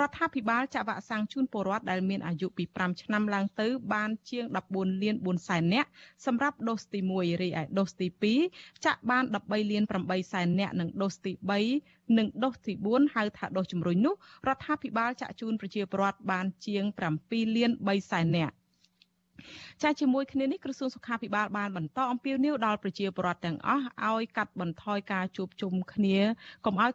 [0.00, 4.44] រដ្ឋាភិបាលចាក់វ៉ាក់សាំងជូនពលរដ្ឋដែលមានអាយុពី5ឆ្នាំឡើងទៅបានជាង
[4.74, 5.88] 14លាន4សែននាក់
[6.26, 8.06] សម្រាប់ដូសទី1រីឯដូសទី
[8.46, 11.32] 2ចាក់បាន13លាន8សែននាក់និងដូសទី
[11.74, 14.14] 3និងដូសទី4ហៅថាដូសជំរុញនោះ
[14.48, 16.84] រដ្ឋាភិបាលចាក់ជូនប្រជាពលរដ្ឋបានជាង
[17.20, 18.54] 7លាន3សែននាក់
[19.82, 26.18] ចាជាមួយគ្នានេះក្រសួងសុខាភិបាលបានបន្តអំពាវនាវដល់ប្រជាពលរដ្ឋទាំងអស់ឲ្យកាត់បន្ថយការជួបជុំគ្នា
[26.64, 26.92] កុំឲ្យ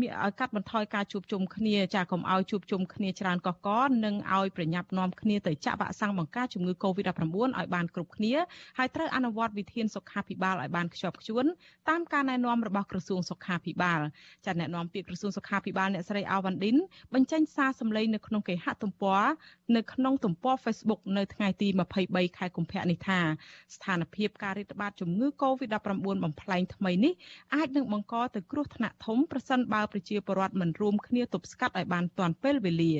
[0.00, 3.68] ឲ្យកាត់បន្ថយការជួបជុំគ្នាចាកុំឲ្យជួបជុំគ្នាច្រើនកកក
[4.04, 7.24] និងឲ្យប្រញាប់នាំគ្នាទៅចាក់វ៉ាក់សាំងបង្ការជំងឺ Covid-19
[7.58, 8.34] ឲ្យបានគ្រប់គ្នា
[8.78, 11.44] ហើយត្រូវអនុវត្តវិធានសុខាភិបាលឲ្យបានខ្ជាប់ខ្ជួន
[11.88, 14.00] តាមការណែនាំរបស់ក្រសួងសុខាភិបាល
[14.46, 16.76] ចាអ្នកនាំពាក្យក្រសួងសុខាភិបាលអ្នកស្រីអាវ៉ាន់ឌិន
[17.14, 19.22] បញ្ចេញសារសម្លេងនៅក្នុងគេហទំព័រ
[19.76, 21.68] នៅក្នុងទំព័រ Facebook នៅថ្ងៃទី
[22.02, 23.20] 23ខែកុម្ភៈនេះថា
[23.74, 25.88] ស្ថានភាពការរាតត្បាតជំងឺ Covid-19
[26.24, 27.12] បំផ្លែងថ្មីនេះ
[27.54, 32.95] អាចនឹងបង្កទៅគ្រោះថ្នាក់ធំប្រសិនបើប្រជាពលរដ្ឋមិនរួមគ្នាទប់ស្កាត់ឲ្យបានទាន់ពេលវេលា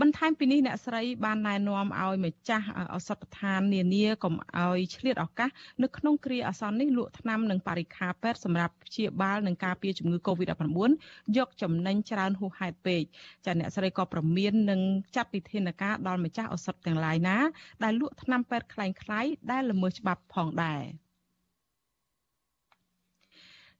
[0.00, 5.50] បន្ថែមពីនេះអ្នកស្រីបានណែនាំឲ្យម្ចាស់ឱសថដ្ឋាននានាកុំឲ្យឆ្លៀតឱកាស
[5.82, 10.90] នៅក្នុងគ្រាអាសន្ននេះលក់ថ្នាំនិងបរិក្ខារពេទ្យសម្រាប់ព្យាបាលនិងការពារជំងឺ Covid-19
[11.36, 13.02] យកចំណេញច្រើនហួសហេតុពេក
[13.46, 14.80] ចាអ្នកស្រីក៏ប្រមាននឹង
[15.16, 17.36] ចាត់វិធានការដល់ម្ចាស់ឱសថទាំងឡាយណា
[17.84, 20.82] ដែលលក់ថ្នាំពេទ្យคล้ายៗដែលល្មើសច្បាប់ផងដែរ។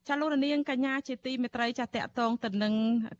[0.07, 2.73] ចាលោកនាងកញ្ញាជាទីមេត្រីចាតកតងទៅនឹង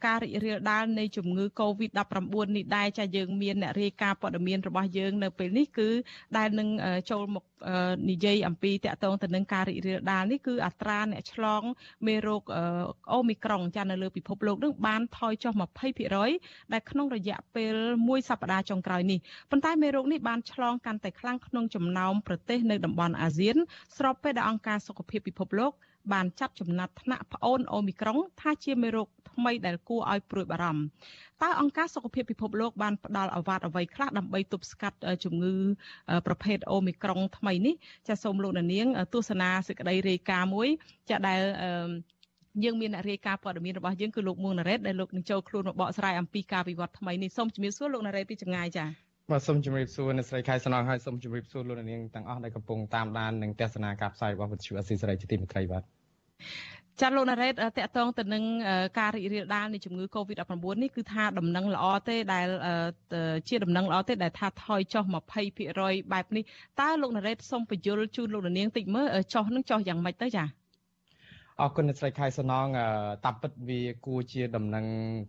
[0.05, 5.89] ការរីករាលដាលនៃជំងឺ Covid-19 នេះដែរចាយើងមានអ្នករាយការណ៍ព័ត៌មានរបស់យើងនៅពេលនេះគឺ
[6.37, 6.69] ដែលនឹង
[7.11, 7.43] ចូលមក
[8.09, 11.63] និយាយអំពីតកតងទៅនឹងការរីករាលដាលនេះគឺអត្រាអ្នកឆ្លង
[12.07, 12.43] មេរោគ
[13.13, 15.53] អូមីក្រុងចានៅលើពិភពលោកនឹងបានថយចុះ
[16.13, 17.73] 20%ដែលក្នុងរយៈពេល
[18.07, 19.19] មួយសប្តាហ៍ចុងក្រោយនេះ
[19.51, 23.57] ប៉ុន្តែមេរោគនេះបានឆ្លងកាន់តែខ្លាំងក្នុងចំណោមប្រទេសនៅតំបន់អាស៊ាន
[23.97, 25.73] ស្របពេលដែលអង្គការសុខភាពពិភពលោក
[26.13, 30.83] បានចាត់ចំណាត់ថ្នាក់ប្អូនអូមីក្រុង ថាជាមេរោគថ្មីដែលគួរឲ្យព្រួយបារម្ភ
[31.41, 35.53] តើអង្គការសុខភាពពិភពលោកបានផ្ដល់អាវ៉ាត់អ្វីខ្លះដើម្បីទប់ស្កាត់ជំងឺ
[36.27, 37.75] ប្រភេទអូមីក្រុងថ្មីនេះ
[38.07, 40.67] ចាសសូមលោកនាងទស្សនាសេចក្តីរាយការណ៍មួយ
[41.09, 41.41] ចាដែល
[42.63, 55.83] យើងមានអ្នករាយការណ៍ព័ត៌មានរបស់យើងគឺលោកមួងណារ៉េតដែលលោកនឹងចូលខ្លួនមកបកស្រាយអំពីការវិវត្តថ្មីនេះសូមជំរាបសួរលោកណារ៉េតពីចម្ងាយចា៎ បាទសូមជម្រាបសួរអ្នកស្រីខែសំណងហើយសូមជម្រាបសួរលោកនាងទាំងអស់ដែលកំពុងតាមដាននិងទស្សនាការផ្សាយរបស់វិទ្យុអស៊ីសេរីជាទីមេត្រីបាទ
[57.01, 58.43] ចាលោកណារ៉េតតកតងទៅនឹង
[58.99, 62.47] ការរីករាលដាលនៃជំងឺ Covid-19 នេះគឺថាដំណឹងល្អទេដែល
[63.49, 65.03] ជាដំណឹងល្អទេដែលថាថយចុះ
[65.57, 66.43] 20%បែបនេះ
[66.81, 70.45] តើលោកណារ៉េតសូមបញ្យល់ជូនលោកនាងតិចមើលចុះនឹងចុះយ៉ាងម៉េចទៅចា
[71.61, 72.67] អរគុណអ្នកស្រីខែសំណង
[73.25, 74.85] តាមពិតវាគួរជាដំណឹង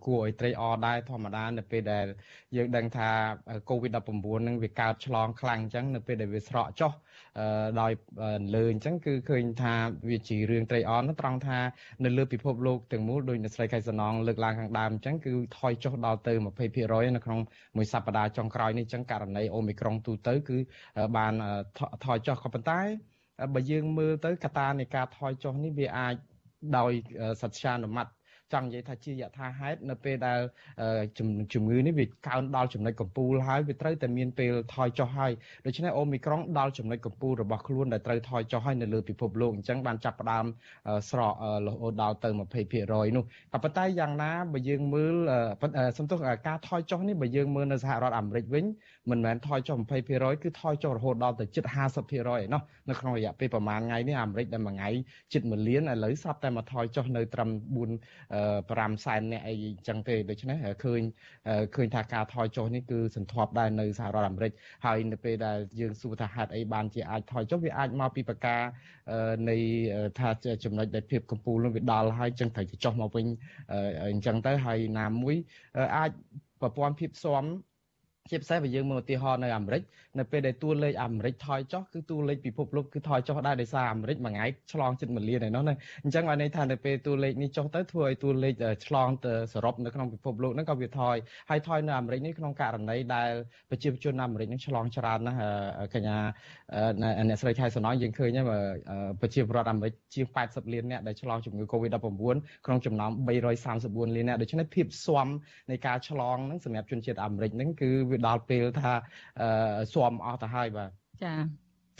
[0.06, 2.06] គួរឲ្យត្រេកអរដែរធម្មតានៅពេលដែល
[2.56, 3.08] យើងដឹងថា
[3.70, 6.92] COVID-19 នឹងវាកើតឆ្លងខ្លាំងអញ្ចឹងនៅពេលដែលវាស្រកចុះ
[7.80, 7.92] ដោយ
[8.54, 9.74] លើអញ្ចឹងគឺឃើញថា
[10.10, 11.58] វាជារឿងត្រេកអរនោះត្រង់ថា
[12.04, 16.32] នៅលើពិភពលោកទាំងមូលដោយអ្នកស្រីខែសំណងលើកឡើងខាងដើមអញ្ចឹងគឺថយចុះដល់ទៅ
[16.74, 17.40] 20%នៅក្នុង
[17.76, 20.58] មួយសប្តាហ៍ចុងក្រោយនេះអញ្ចឹងករណីអូមីក្រុងទូទៅគឺ
[21.16, 21.32] បាន
[22.04, 22.80] ថយចុះក៏ប៉ុន្តែ
[23.54, 26.14] បើយើងមើលទៅកត្តានៃការថយចុះនេះវាអាច
[26.76, 26.92] ដោយ
[27.42, 28.06] សច្ចានុម័ត
[28.52, 30.40] ចង់និយាយថាជាយថាហេតុនៅពេលដែល
[31.54, 35.32] ជំងឺនេះវាកើនដល់ចំណុចកំពូលហើយវាត្រូវតែមានពេលថយចុះហើយ
[35.66, 40.44] ដូច្នេះអូមីក្រុងដល់ចំណុចកំពូលរបស់ខ្លួនដែលត្រូវថយចុះហើយនៅលើពិភពលោកអញ្ចឹងបានចាប់ផ្ដើម
[41.10, 41.32] ស្រក
[41.66, 45.14] រហូតដល់ទៅ20%នោះក៏ប៉ុន្តែយ៉ាងណាបើយើងមើល
[45.98, 48.64] សំទោសការថយចុះនេះបើយើងមើលនៅសហរដ្ឋអាមេរិកវិញ
[49.10, 49.78] មិនមែនថយចុះ
[50.14, 51.64] 20%គឺថយចុះរហូតដល់ទៅជិត
[52.02, 54.90] 50%ឯណោះនៅក្នុងរយៈពេលប្រហែលថ្ងៃនេះអាមេរិកដែលមួយថ្ងៃ
[55.32, 57.50] ជិត1លានឥឡូវស្រាប់តែមកថយចុះនៅត្រឹម
[58.26, 61.00] 4 5សែនអ្នកអីអញ្ចឹងទេដូច្នេះឃើញ
[61.74, 64.52] ឃើញថាការថយចុះនេះគឺសន្ធាប់ដែរនៅសហរដ្ឋអាមេរិក
[64.86, 68.62] ហើយនៅពេលដែលយើងសួរថាហេតុអីបានជាអាចថយចុះវាអាចមកពីប្រការ
[69.50, 69.56] នៃ
[70.18, 70.28] ថា
[70.64, 73.26] ចំណុចដែលភាពកម្ពូលនឹងវាដល់ហើយអញ្ចឹងត្រូវចុះមកវិញ
[74.12, 75.36] អញ្ចឹងទៅហើយណាមួយ
[75.96, 76.10] អាច
[76.60, 77.44] ប្រព័ន្ធភាពស៊ាំ
[78.30, 79.82] ជាពិសេសបើយើងមើលឧទាហរណ៍នៅអាមេរិក
[80.18, 88.54] នៅពេលដែលតួលេខអាមេរិកថយចុះគឺតួលេខពិភពលោកគឺថយចុះដែរដោយសារអាមេរិកមួយថ្ងៃឆ្លងជិត1លានឯនោះណាអញ្ចឹងបានន័យថានៅពេលតួលេខនេះចុះទៅធ្វើឲ្យតួលេខ
[88.86, 91.16] ឆ្លងទៅសរុបនៅក្នុងពិភពលោកហ្នឹងក៏វាថយ
[91.50, 93.30] ហើយថយនៅអាមេរិកនេះក្នុងករណីដែល
[93.70, 95.38] ប្រជាជនអាមេរិកហ្នឹងឆ្លងច្រើនណាស់
[95.94, 96.16] កញ្ញា
[97.28, 98.46] អ្នកស្រីខែសំណងយើងឃើញហើយ
[99.20, 103.10] ប្រជាពលរដ្ឋអាមេរិកជាង80លានអ្នកដែលឆ្លងជំងឺ Covid-19 ក្នុងចំណោម
[103.68, 105.28] 334លានអ្នកដូច្នេះភាពស៊ាំ
[105.70, 108.92] នៃការឆ្លងហ្នឹងសម្រាប់ជនជាតិអាមេរិកហ្នឹងគឺវាដល់ពេលថា
[109.94, 110.90] ស៊ាំអស់ទៅហើយបាទ
[111.24, 111.34] ចា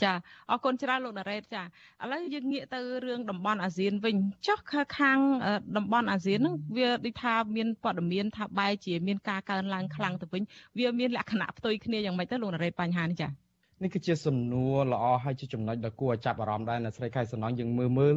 [0.03, 0.13] ចា
[0.49, 1.65] អរគុណច្រើនលោកណារ៉េតចាឥ
[2.11, 4.15] ឡូវយើងងាកទៅរឿងតំបន់អាស៊ានវិញ
[4.47, 5.19] ចុះខាង
[5.77, 10.43] តំបន់អាស៊ានហ្នឹងវាដូចថាមានព័ត៌មានថាបែរជាមានការកើនឡើងខ្លាំងទៅវិញ
[10.79, 13.27] វាមានលក្ខណៈផ្ទុយគ្នាយ៉ាងម៉េចទៅលោកណារ៉េតបញ្ហានេះចា
[13.83, 18.15] នេះគឺជាសំណួរល្អហើយជាចំណុចដ៏គួរឲ្យចាប់អារម្មណ៍ដែរនៅស្រីខែសំណងយើងមើលមើល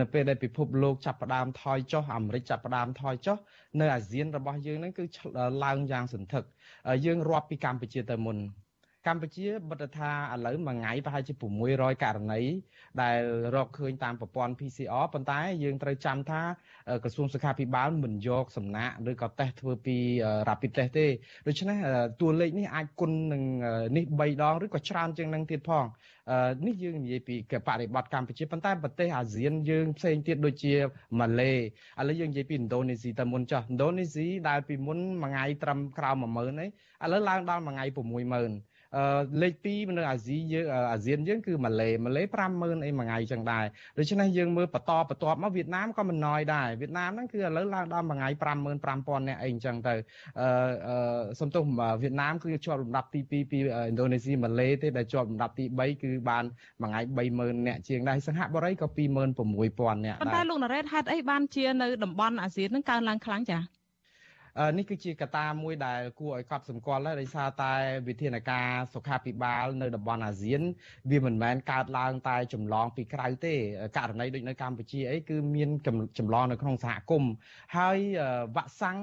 [0.00, 3.36] នៅពេលដែលពិភពលោកចាប់ផ្ដើមថយចុះអាមេរិកចាប់ផ្ដើមថយចុះ
[3.80, 5.04] នៅអាស៊ានរបស់យើងហ្នឹងគឺ
[5.64, 6.44] ឡើងយ៉ាងសន្ធឹក
[7.06, 8.36] យើងរាប់ពីកម្ពុជាទៅមុន
[9.06, 11.34] កម្ពុជាបិទថាឥឡូវមួយថ្ងៃប្រហែលជា
[11.68, 12.42] 600ករណី
[13.02, 13.18] ដែល
[13.54, 16.42] រកឃើញតាមប្រព័ន្ធ PCR ប៉ុន្តែយើងត្រូវចាំថា
[17.02, 19.96] ក្រសួងសុខាភិបាលមិនយកសំណាក់ឬក៏តេស្តធ្វើពី
[20.48, 21.06] rapid test ទេ
[21.46, 21.78] ដូច្នេះ
[22.20, 23.42] តួលេខនេះអាចគុណនឹង
[23.96, 25.84] នេះ3ដងឬក៏ច្រើនជាងនឹងទៀតផង
[26.66, 27.34] នេះយើងនិយាយពី
[27.68, 30.74] បរិបទកម្ពុជាប៉ុន្តែប្រទេសអាស៊ានយើងផ្សេងទៀតដូចជា
[31.20, 31.56] ម៉ាឡេឥ
[32.08, 36.70] ឡូវយើងនិយាយពីឥណ្ឌូនេស៊ីតែមុនចុះឥណ្ឌូនេស៊ីដែលពីមុនមួយថ្ងៃត្រឹមក្រោម10000ឯង
[37.04, 38.71] ឥឡូវឡើងដល់មួយថ្ងៃ60000
[39.42, 42.22] លេខ2នៅអាស៊ីយើងអាស៊ានយើងគឺម៉ាឡេម៉ាឡេ
[42.52, 43.64] 50000អីមួយថ្ងៃចឹងដែរ
[43.98, 49.94] ដូច្នេះយើងមើលបន្តបន្ទាប់មកវៀតណាមក៏មិនណយដែរវៀតណាមហ្នឹងគឺឥឡូវឡើងដល់មួយថ្ងៃ55000នាក់អីចឹងទៅ
[50.40, 51.62] អឺសំទោស
[52.02, 53.60] វៀតណាមគឺជាប់លំដាប់ទី2ពីឥ
[53.92, 56.44] ណ្ឌូនេស៊ីម៉ាឡេទេដែលជាប់លំដាប់ទី3គឺបាន
[56.82, 63.81] មួយថ្ងៃ30000នាក់ជាងដែរសិង្ហបុរីក៏26000នាក់ដែរប៉ុន្តែលោកណារ៉េតហេតុអីបានជានៅតំបន់អាស៊ានហ្នឹងកើនឡើងខ្លាំងចា៎
[64.76, 67.72] នេះគឺជាកត្តាមួយដែលគួរឲ្យកត់សម្គាល់ដែរដោយសារតែ
[68.08, 70.62] វិធានការសុខាភិបាលនៅតំបន់អាស៊ាន
[71.10, 73.54] វាមិនមែនកើតឡើងតែចម្លងពីក្រៅទេ
[73.96, 75.70] ករណីដូចនៅកម្ពុជាអីគឺមាន
[76.18, 77.32] ចម្លងនៅក្នុងសហគមន៍
[77.76, 77.98] ហើយ
[78.56, 78.98] វ៉ាក់សាំង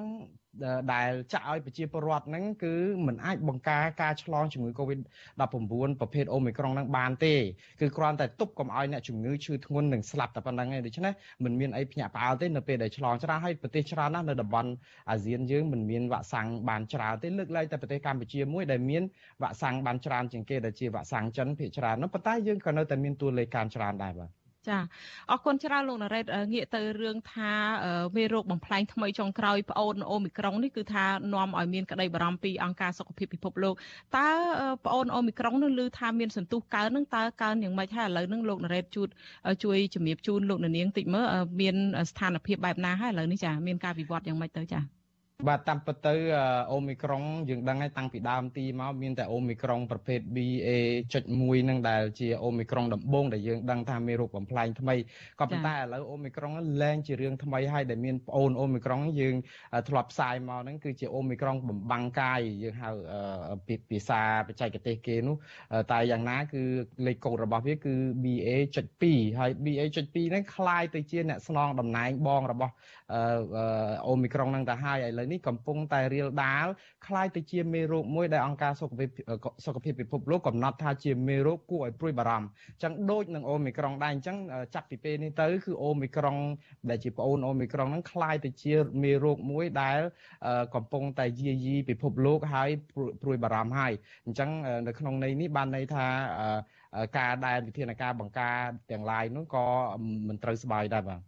[0.93, 2.75] ដែលចាក់ឲ្យប្រជាពលរដ្ឋហ្នឹងគឺ
[3.07, 7.35] มันអាចបង្ការការឆ្លងជំងឺ Covid-19 ប្រភេទ Omicron ហ្នឹងបានទេ
[7.81, 11.13] គឺគ្រាន់តែទប់កុំឲ្យអ្នកជំងឺឈឺធ្ងន់និងស្លាប់តែប៉ុណ្្នឹងឯងដូច្នេះ
[11.45, 14.71] มันមានអីភ្ញាក់ផ្អើលទេនៅពេលដែលឆ្លងច្រើនហើយប្រទេសច្រើនណាស់នៅតំបន់
[15.11, 19.03] អាស៊ានយើងมันមានវ៉ាក់សាំងបានច្រើនទេលើកឡើងតែប្រទេសកម្ពុជាមួយដែលមាន
[19.43, 24.38] វ៉ាក់សាំងបានច្រើនជាងគេដែលជាវ៉ាក់សាំងចិនភាគច្រើននោះប៉ុន្តែយើងក៏នៅតែមានតួលេខការច្រើនដែរបាទ
[24.68, 24.78] ចា
[25.32, 27.52] អរគុណច្រើនលោកណារ៉េតងាកទៅរឿងថា
[28.18, 33.76] មេរោគបំផ្លែងថ្មីចុងក្រោយប្អូនអូមីក្រុងនេះគឺថានាំឲ្យមានក្តីបារម្ភពីអង្គការសុខភាពពិភពលោក
[34.18, 34.28] តើ
[34.86, 39.10] ប្អូនអូមីក្រុងនោះឮថាមានសន្ទុះកើននឹងតើកើនយ៉ាងម៉េចហើយឥឡូវនឹងលោកណារ៉េតជួត
[39.64, 41.26] ជួយជំរាបជូនលោកនាងតិចមើល
[41.62, 41.76] មាន
[42.10, 44.99] ស្ថានភាពបែបណាហើយឥឡូវនេះចាមានការវិវត្តយ៉ាងម៉េចទៅចា
[45.49, 46.15] បាទតាមពិតទៅ
[46.73, 54.95] អូមីក្រុងយើងដឹងហើយតាំងពីដើមទីមកមានតែអូមីក្រុងប្រភេទ BA.1 នឹងដែលជាអូមីក្រុងដំបូងដែលយើងដឹងថាមានរោគបំផ្លែងថ្មី
[55.41, 56.53] ក៏ប៉ុន្តែឥឡូវអូមីក្រុង
[56.83, 59.35] លែងជារឿងថ្មីហើយដែលមានប្អូនអូមីក្រុងយើង
[59.89, 62.89] ធ្លាប់ផ្សាយមកហ្នឹងគឺជាអូមីក្រុងបំបាំងកាយយើងហៅ
[63.91, 65.37] ភាសាបច្ចេកទេសគេនោះ
[65.93, 66.63] តែយ៉ាងណាគឺ
[67.07, 67.95] លេខកូដរបស់វាគឺ
[68.25, 69.05] BA.2
[69.39, 72.73] ហើយ BA.2 ហ្នឹងคล้ายទៅជាអ្នកស្នងតំណែងបងរបស់
[74.07, 76.67] អូមីក្រុងហ្នឹងទៅហើយឥឡូវ នេះកំពុងតែរៀលដាល
[77.07, 79.09] คล้ายទៅជាមេរោគមួយដែលអង្គការសុខភាព
[79.67, 84.37] សុខភាពពិភពលោកកំណត់ថាជាមេរោគគួរឲ្យព្រួយបារម្ភអញ្ចឹងដូចនឹងអូមីក្រុងដែរអញ្ចឹង
[84.75, 86.37] ចាប់ពីពេលនេះទៅគឺអូមីក្រុង
[86.91, 90.01] ដែលជាប្អូនអូមីក្រុងហ្នឹងคล้ายទៅជាមេរោគមួយដែល
[90.75, 92.71] កំពុងតែយាយីពិភពលោកហើយ
[93.23, 93.93] ព្រួយបារម្ភហើយ
[94.27, 94.51] អញ្ចឹង
[94.87, 96.07] នៅក្នុងន័យនេះបានន័យថា
[97.19, 98.59] ការដែលវិធានការបង្ការ
[98.91, 99.65] ទាំងឡាយនោះក៏
[100.29, 101.28] មិនត្រូវស្បាយដែរបាទ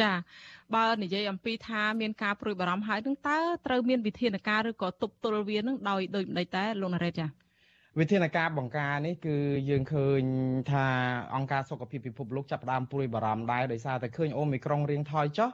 [0.00, 0.10] ចា
[0.74, 7.26] បើនិយាយអំពីថាមានការព្រួយបារម្ភហើយនឹងតើត្រូវមានវិធានការឬក៏ទប់ទល់វានឹងដោយដូចម្ដេចតែលោកណារ៉េតចា
[8.00, 9.36] វិធានការបង្ការនេះគឺ
[9.70, 10.22] យើងឃើញ
[10.70, 10.86] ថា
[11.34, 15.50] អង្គការសុខភាពពិភពលោកចាប់ផ្ដើមព្រួយបារម្ភដែរដោយសារតែឃើញអូមីក្រុងរៀងថយចុះ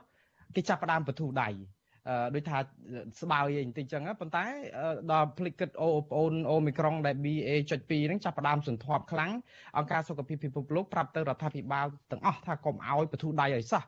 [0.55, 1.49] គេចាប់ផ្ដើមបទុះដៃ
[2.35, 2.59] ដូចថា
[3.23, 4.45] ស្បើយបន្តិចចឹងប៉ុន្តែ
[5.13, 9.33] ដល់ផ្លិចគិតអូប្អូនអូមីក្រុងដែល BA.2 ហ្នឹងចាប់ផ្ដើមសន្ធាប់ខ្លាំង
[9.77, 13.83] អង្គការសុខភាពពិភពលោកប្រាប់ទៅរដ្ឋាភិបាលទាំងអស់ថាកុំឲ្យបទុះដៃឲ្យសោះ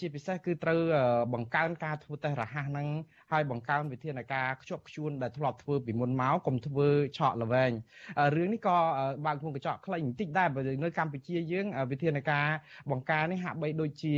[0.00, 0.80] ជាពិសេសគឺត្រូវ
[1.34, 2.86] បង្កើនការធ្វើតេស្តរហ័សហ្នឹង
[3.32, 7.72] ហើយបង្កើនវិធានការខ្ជាប់ខ្ជួនដែលធ្លាប់ធ្វើពីមុនមកកុំធ្វើឆក់ល្វែង
[8.36, 8.76] រឿងនេះក៏
[9.26, 12.46] បើកមុខកញ្ចក់ខ្លីបន្តិចដែរបើនៅកម្ពុជាយើងវិធានការ
[12.90, 14.14] បង្ការនេះហាក់បីដូចជា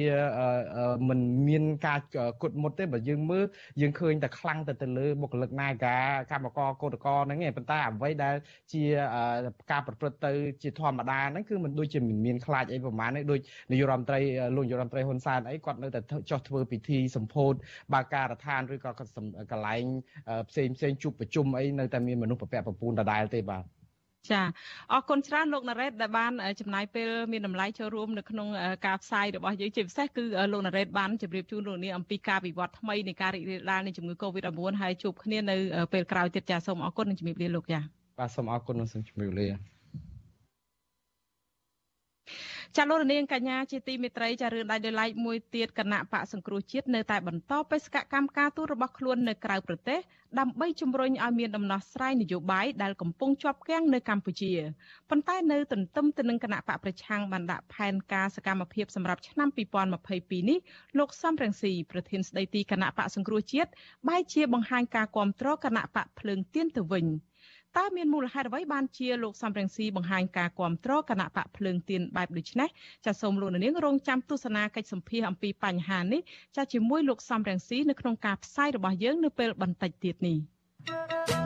[1.08, 2.00] មិនមានការ
[2.42, 3.44] គត់មុតទេបើយើងមើល
[3.80, 8.34] យើងឃើញតែខ្លាំងទៅទៅលើបុគ្គលិកនាការកម្មករកោតក្រហ្នឹងឯងប៉ុន្តែអ្វីដែល
[8.72, 8.82] ជា
[9.70, 10.32] ការប្រព្រឹត្តទៅ
[10.62, 13.40] ជាធម្មតាហ្នឹងគឺមិនដូចជាមិនមានខ្លាចអីប្រហែលទេដូច
[13.70, 14.20] នាយករដ្ឋមន្ត្រី
[14.56, 16.00] លោកនាយករដ្ឋមន្ត្រីហ៊ុនសែនអីគាត់នៅតែ
[16.30, 17.52] ចោះធ្វើពិធីសម្ពោធ
[17.94, 18.90] បើការដ្ឋានឬក៏
[19.52, 19.84] កន្លែង
[20.48, 23.64] ផ្សេងផ្សេងជួបប្រជុំអីនៅតែមានមនុស្សប្រពាក់ប្រពូនដដែលទេបាទ
[24.32, 24.42] ចា
[24.92, 28.48] អរគុណច្រើនលោកណារ៉េតដែលបានចំណាយពេលមានតម្លៃចូលរួមនៅក្នុង
[28.86, 35.56] ការផ្សាយរបស់យើងជាពិសេសគឺលោកណារ៉េតបានជម្រាបជូនលោកនាងអំពីការវិវត្តថ្មីនៃការរីករាលដាលនៃជំងឺ Covid-19 ហើយជួបគ្នានៅ
[35.92, 37.80] ពេលក្រោយទៀតចាសូមអរគុណនិងជម្រាបលាលោកចា
[38.18, 39.48] បាទសូមអរគុណនិងសូមជម្រាបលា
[42.76, 50.00] ចាលោករនាងកញ្ញាជាទីមេត្រីចារឿងដាច់ដោយឡែកមួយទៀតគណៈបកសង្គ្រោះជាតិនៅតែបន្តបេសកកម្មការទូតរបស់ខ្លួននៅក្រៅប្រទេស
[50.38, 54.52] ដើម្បីជំរុញឲ្យមានដំណោះស្រាយនយោបាយដែលកំពុងជាប់គាំងនៅកម្ពុជា
[55.10, 59.48] ប៉ុន្តែនៅទន្ទឹមទៅនឹងគណៈបកប្រឆាំងបានដាក់ផែនការសកម្មភាពសម្រាប់ឆ្នាំ
[59.98, 60.58] 2022នេះ
[60.98, 63.70] លោកសំរងស៊ីប្រធានស្ដីទីគណៈបកសង្គ្រោះជាតិ
[64.08, 67.06] បែរជាបង្ហាញការគ្រប់គ្រងគណៈបកភ្លើងទៀនទៅវិញ។
[67.76, 72.68] តើមានមូលហេតុអ្វីបានជាលោកសំរងស៊ីបង្ហាញការគ្រប់គ្រងគណៈបកភ្លើងទៀនបែបដូចនេះ
[73.04, 76.20] ចាសសូមលោកនាងរងចាំទស្សនាកិច្ចសម្ភាសអំពីបញ្ហានេះ
[76.56, 81.37] ចាសជាមួយលោកសំរងស៊ីនៅក្នុងការផ្សាយរបស់យើងនៅពេលបន្តិចទៀតនេះ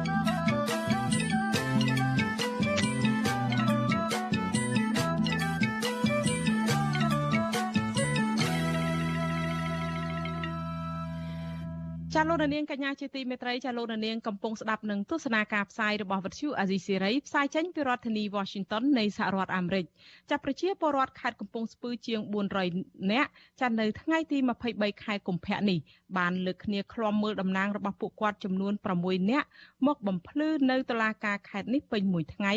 [12.17, 19.85] ចាលោកនាងកញ្ញាជាទីមេត្រីចាលោកនាងកំពុងស្ដាប់នឹងទស្សនាការផ្សាយរបស់វិទ្យុអាស៊ីសេរីផ្សាយចេញពីរដ្ឋធានី Washington នៃសហរដ្ឋអាមេរិក
[20.31, 22.21] ចាប្រជាពលរដ្ឋខេត្តកំពង់ស្ពឺជាង
[22.67, 24.39] 400នាក់ចានៅថ្ងៃទី
[24.71, 25.79] 23ខែកុម្ភៈនេះ
[26.19, 29.47] បានលើកគ្នាឃ្លាំមើលតំណាងរបស់ពួកគាត់ចំនួន6នាក់
[29.87, 32.53] មកបំភ្លឺនៅតុលាការខេត្តនេះពេញមួយថ្ងៃ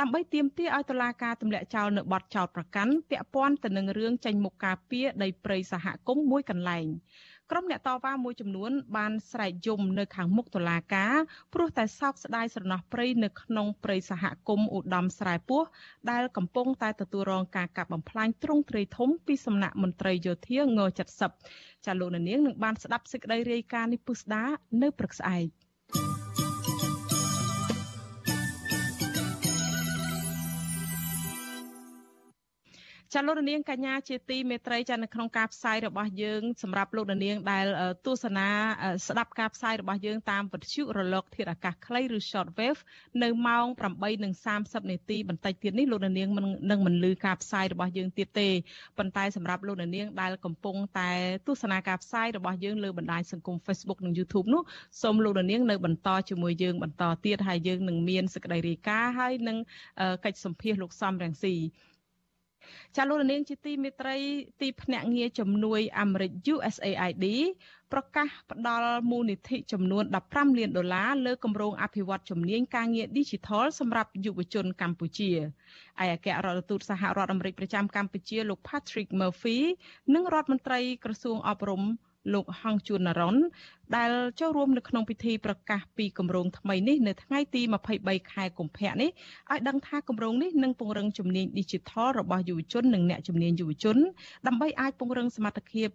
[0.00, 6.88] ដើម្បីទាមទារឲ្យតុលាការទម្លាក់ចោលនៅបទចោទប្រកាន់ពាក់ព័ន្ធទៅនឹងរឿងចេញមុខការពារដីព្រៃសហគមន៍មួយកន្លែង
[7.50, 11.16] ក្រុមអ្នកតវ៉ាមួយចំនួនបានស្រែកយំនៅខាងមុខតុលាការ
[11.54, 15.62] ព្រោះតែសោកស្ដាយស្រណោះព្រៃនៅក្នុងព្រៃសហគមន៍ឧត្តមស្រែពោះ
[16.10, 20.66] ដែលកំពុងតែទទួលរងការកាប់បំផ្លាញទ្រង់ទ្រាយធំពីសំណាក់មន្ត្រីយោធាង
[21.28, 24.44] 70ចាលោកនាងនឹងបានស្ដាប់សេចក្តីរាយការណ៍នេះពុស្ដា
[24.82, 25.65] នៅព្រឹកស្អែក
[33.14, 37.66] ចាលោករនាងកញ្ញាជាទីមេត្រីចានៅក្នុងការផ្សាយរបស់យើងសម្រាប់លោកនាងដែល
[38.06, 38.48] ទស្សនា
[39.08, 42.80] ស្ដាប់ការផ្សាយរបស់យើងតាមវិទ្យុរលក ធាតុអាកាសខ្លីឬ short wave
[43.22, 43.66] នៅម៉ោង
[44.26, 46.14] 8:30នាទីបន្តិចទៀតនេះលោកនាង
[46.70, 48.48] នឹងមិនលឺការផ្សាយរបស់យើងទៀតទេ
[48.98, 51.10] ប៉ុន្តែសម្រាប់លោកនាងដែលកំពុងតែ
[51.46, 54.62] ទស្សនាការផ្សាយរបស់យើងលើបណ្ដាញសង្គម Facebook និង YouTube នោះ
[55.02, 59.56] សូមលោកនាងនៅបន្តជាមួយយើងបន្តទៀតហើយយើងនឹងមានសេចក្តីរាយការណ៍ហើយនឹង
[60.24, 61.56] កិច្ចសម្ភាសលោកសំរងស៊ី
[62.96, 64.16] ចាលោកនាងជាទីមេត្រី
[64.62, 67.26] ទីភ្នាក់ងារជំនួយអាមេរិក USAID
[67.92, 75.30] ប្រកាសផ្ដល់មូលនិធិចំនួន15លានដុល្លារលើគម្រោងអភិវឌ្ឍជំនាញការងារ Digital សម្រាប់យុវជនកម្ពុជា
[76.02, 79.58] ឯអគ្គរដ្ឋទូតសហរដ្ឋអាមេរិកប្រចាំកម្ពុជាលោក Patrick Murphy
[80.14, 81.82] និងរដ្ឋមន្ត្រីក្រសួងអប់រំ
[82.32, 83.36] លោកហងជួននរ៉ុន
[83.96, 84.10] ដែល
[84.40, 87.62] ចូលរួមនៅក្នុងពិធីប្រកាសពីគម្រោងថ្មីនេះនៅថ្ងៃទី
[87.96, 89.10] 23ខែកុម្ភៈនេះ
[89.50, 93.96] ឲ្យដឹងថាគម្រោងនេះនឹងពង្រឹងជំនាញ Digital របស់យុវជននិងអ្នកជំនាញយុវជន
[94.46, 95.88] ដើម្បីអាចពង្រឹងសមត្ថភាព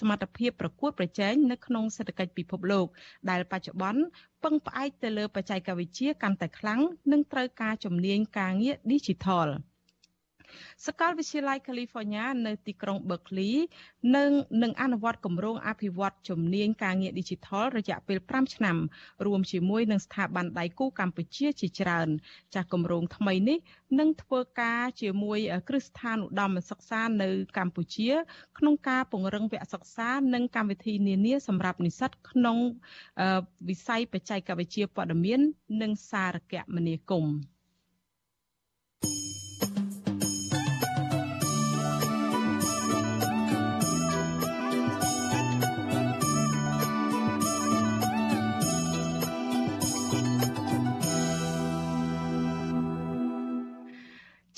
[0.00, 2.86] សមត្ថភាពប្រកួតប្រជែងនៅក្នុងសេដ្ឋកិច្ចពិភពលោក
[3.30, 4.02] ដែលបច្ចុប្បន្ន
[4.44, 6.80] ពឹងផ្អែកទៅលើបច្ចេកវិទ្យាកាន់តែខ្លាំង
[7.12, 9.48] និងត្រូវការជំនាញការងារ Digital។
[10.86, 13.54] សាកលវិទ្យាល័យ California នៅទីក្រុង Berkeley
[14.16, 14.30] នឹង
[14.62, 18.76] នឹងអនុវត្តគម្រោងអភិវឌ្ឍជំនាញការងារ Digital រយៈពេល5ឆ្នាំ
[19.26, 22.08] រួមជាមួយនឹងស្ថាប័នដៃគូកម្ពុជាជាច្រើន
[22.54, 23.58] ចាស់គម្រោងថ្មីនេះ
[23.98, 25.38] នឹងធ្វើការជាមួយ
[25.68, 27.28] គ្រឹះស្ថានឧត្តមសិក្សានៅ
[27.58, 28.10] កម្ពុជា
[28.58, 32.58] ក្នុងការពង្រឹងវគ្គសិក្សានិងកម្មវិធីនានាសម្រាប់និស្សិតក្នុង
[33.68, 35.40] វិស័យបច្ចេកវិទ្យាព័ត៌មាន
[35.82, 37.55] និងសារគមនាគមន៍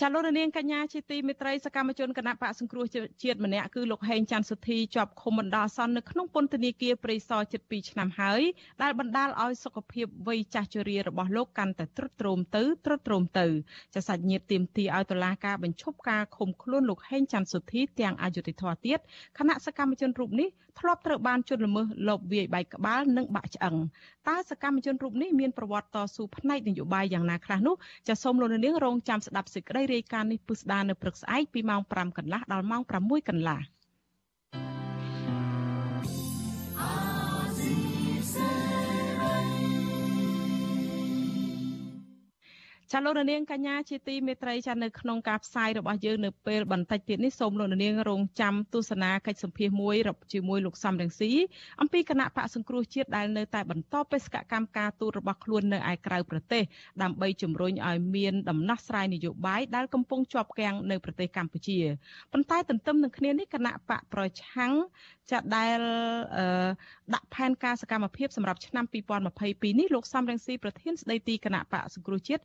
[0.03, 2.85] ចាលោករនាងកញ្ញាជាទីមេត្រីសកម្មជនគណៈបកសង្គ្រោះ
[3.23, 8.43] ជាតិម្នាក់គឺលោកហេងច័ន្ទសុធីជាប់ឃុំបណ្ដោះអាសន្ននៅក្នុងពន្ធនាគារព្រៃសរជិត2ឆ្នាំហើយ
[8.83, 13.47] ដែលបណ្ដាលឲ្យសុខភាពវ័យចាស់ជរារបស់លោកកាន់តែទ្រុឌទ្រោមទៅទ្រុឌទ្រោមទៅ
[13.95, 18.99] ចាសាច់ញាតិទាមទារឲ្យតុលាការបញ្ឈប់ការឃុំខ្លួនលោកហេងច័ន្ទសុធីទាំងអយុធធរទៀត
[19.39, 23.77] គណៈសកម្មជនរូបនេះ ធ្លាប់ត្រូវបានជន់ល្មើសលបវាយបែកក្បាលនិងបាក់ឆ្អឹង
[24.29, 27.75] តើសកម្មជនរូបនេះមានប្រវត្តិតស៊ូផ្នែកនយោបាយយ៉ាងណាខ្លះនោះ
[28.09, 33.61] ចាសូមលោកនាងរងចាំស្ដាប់សេចក្តីរាយការណ៍នេះពុស្ដានៅព្រឹកស្អែកពីម៉ោង5កន្លះដល់ម៉ោង6កន្លះ
[42.93, 49.97] ចាលោករនាងកញ្ញាជាទីមេត្រីចានៅក្នុងការផ្សាយរបស់យើងនៅពេលបន្តិចទៀតនេះសូមលោកនាងរងចាំទស្សនាកិច្ចសម្ភាសមួយ
[50.33, 51.33] ជាមួយលោកសំរងស៊ី
[51.81, 56.63] អំពីគណៈបកសង្គ្រោះជាតិដែលនៅតែបន្តបេសកកម្មការទូតរបស់ខ្លួននៅឯក្រៅប្រទេស
[57.03, 61.79] ដើម្បីជំរុញឲ្យមានដំណោះស្រាយនយោបាយដែលកំពុងជាប់គាំងនៅប្រទេសកម្ពុជា
[62.33, 64.73] ប៉ុន្តែទន្ទឹមនឹងគ្នានេះគណៈបកប្រឆាំង
[65.33, 65.79] ចាដែល
[67.15, 68.85] ដាក់ផែនការសកម្មភាពសម្រាប់ឆ្នាំ
[69.33, 72.43] 2022នេះលោកសំរងស៊ីប្រធានស្ដីទីគណៈបកសង្គ្រោះជាតិ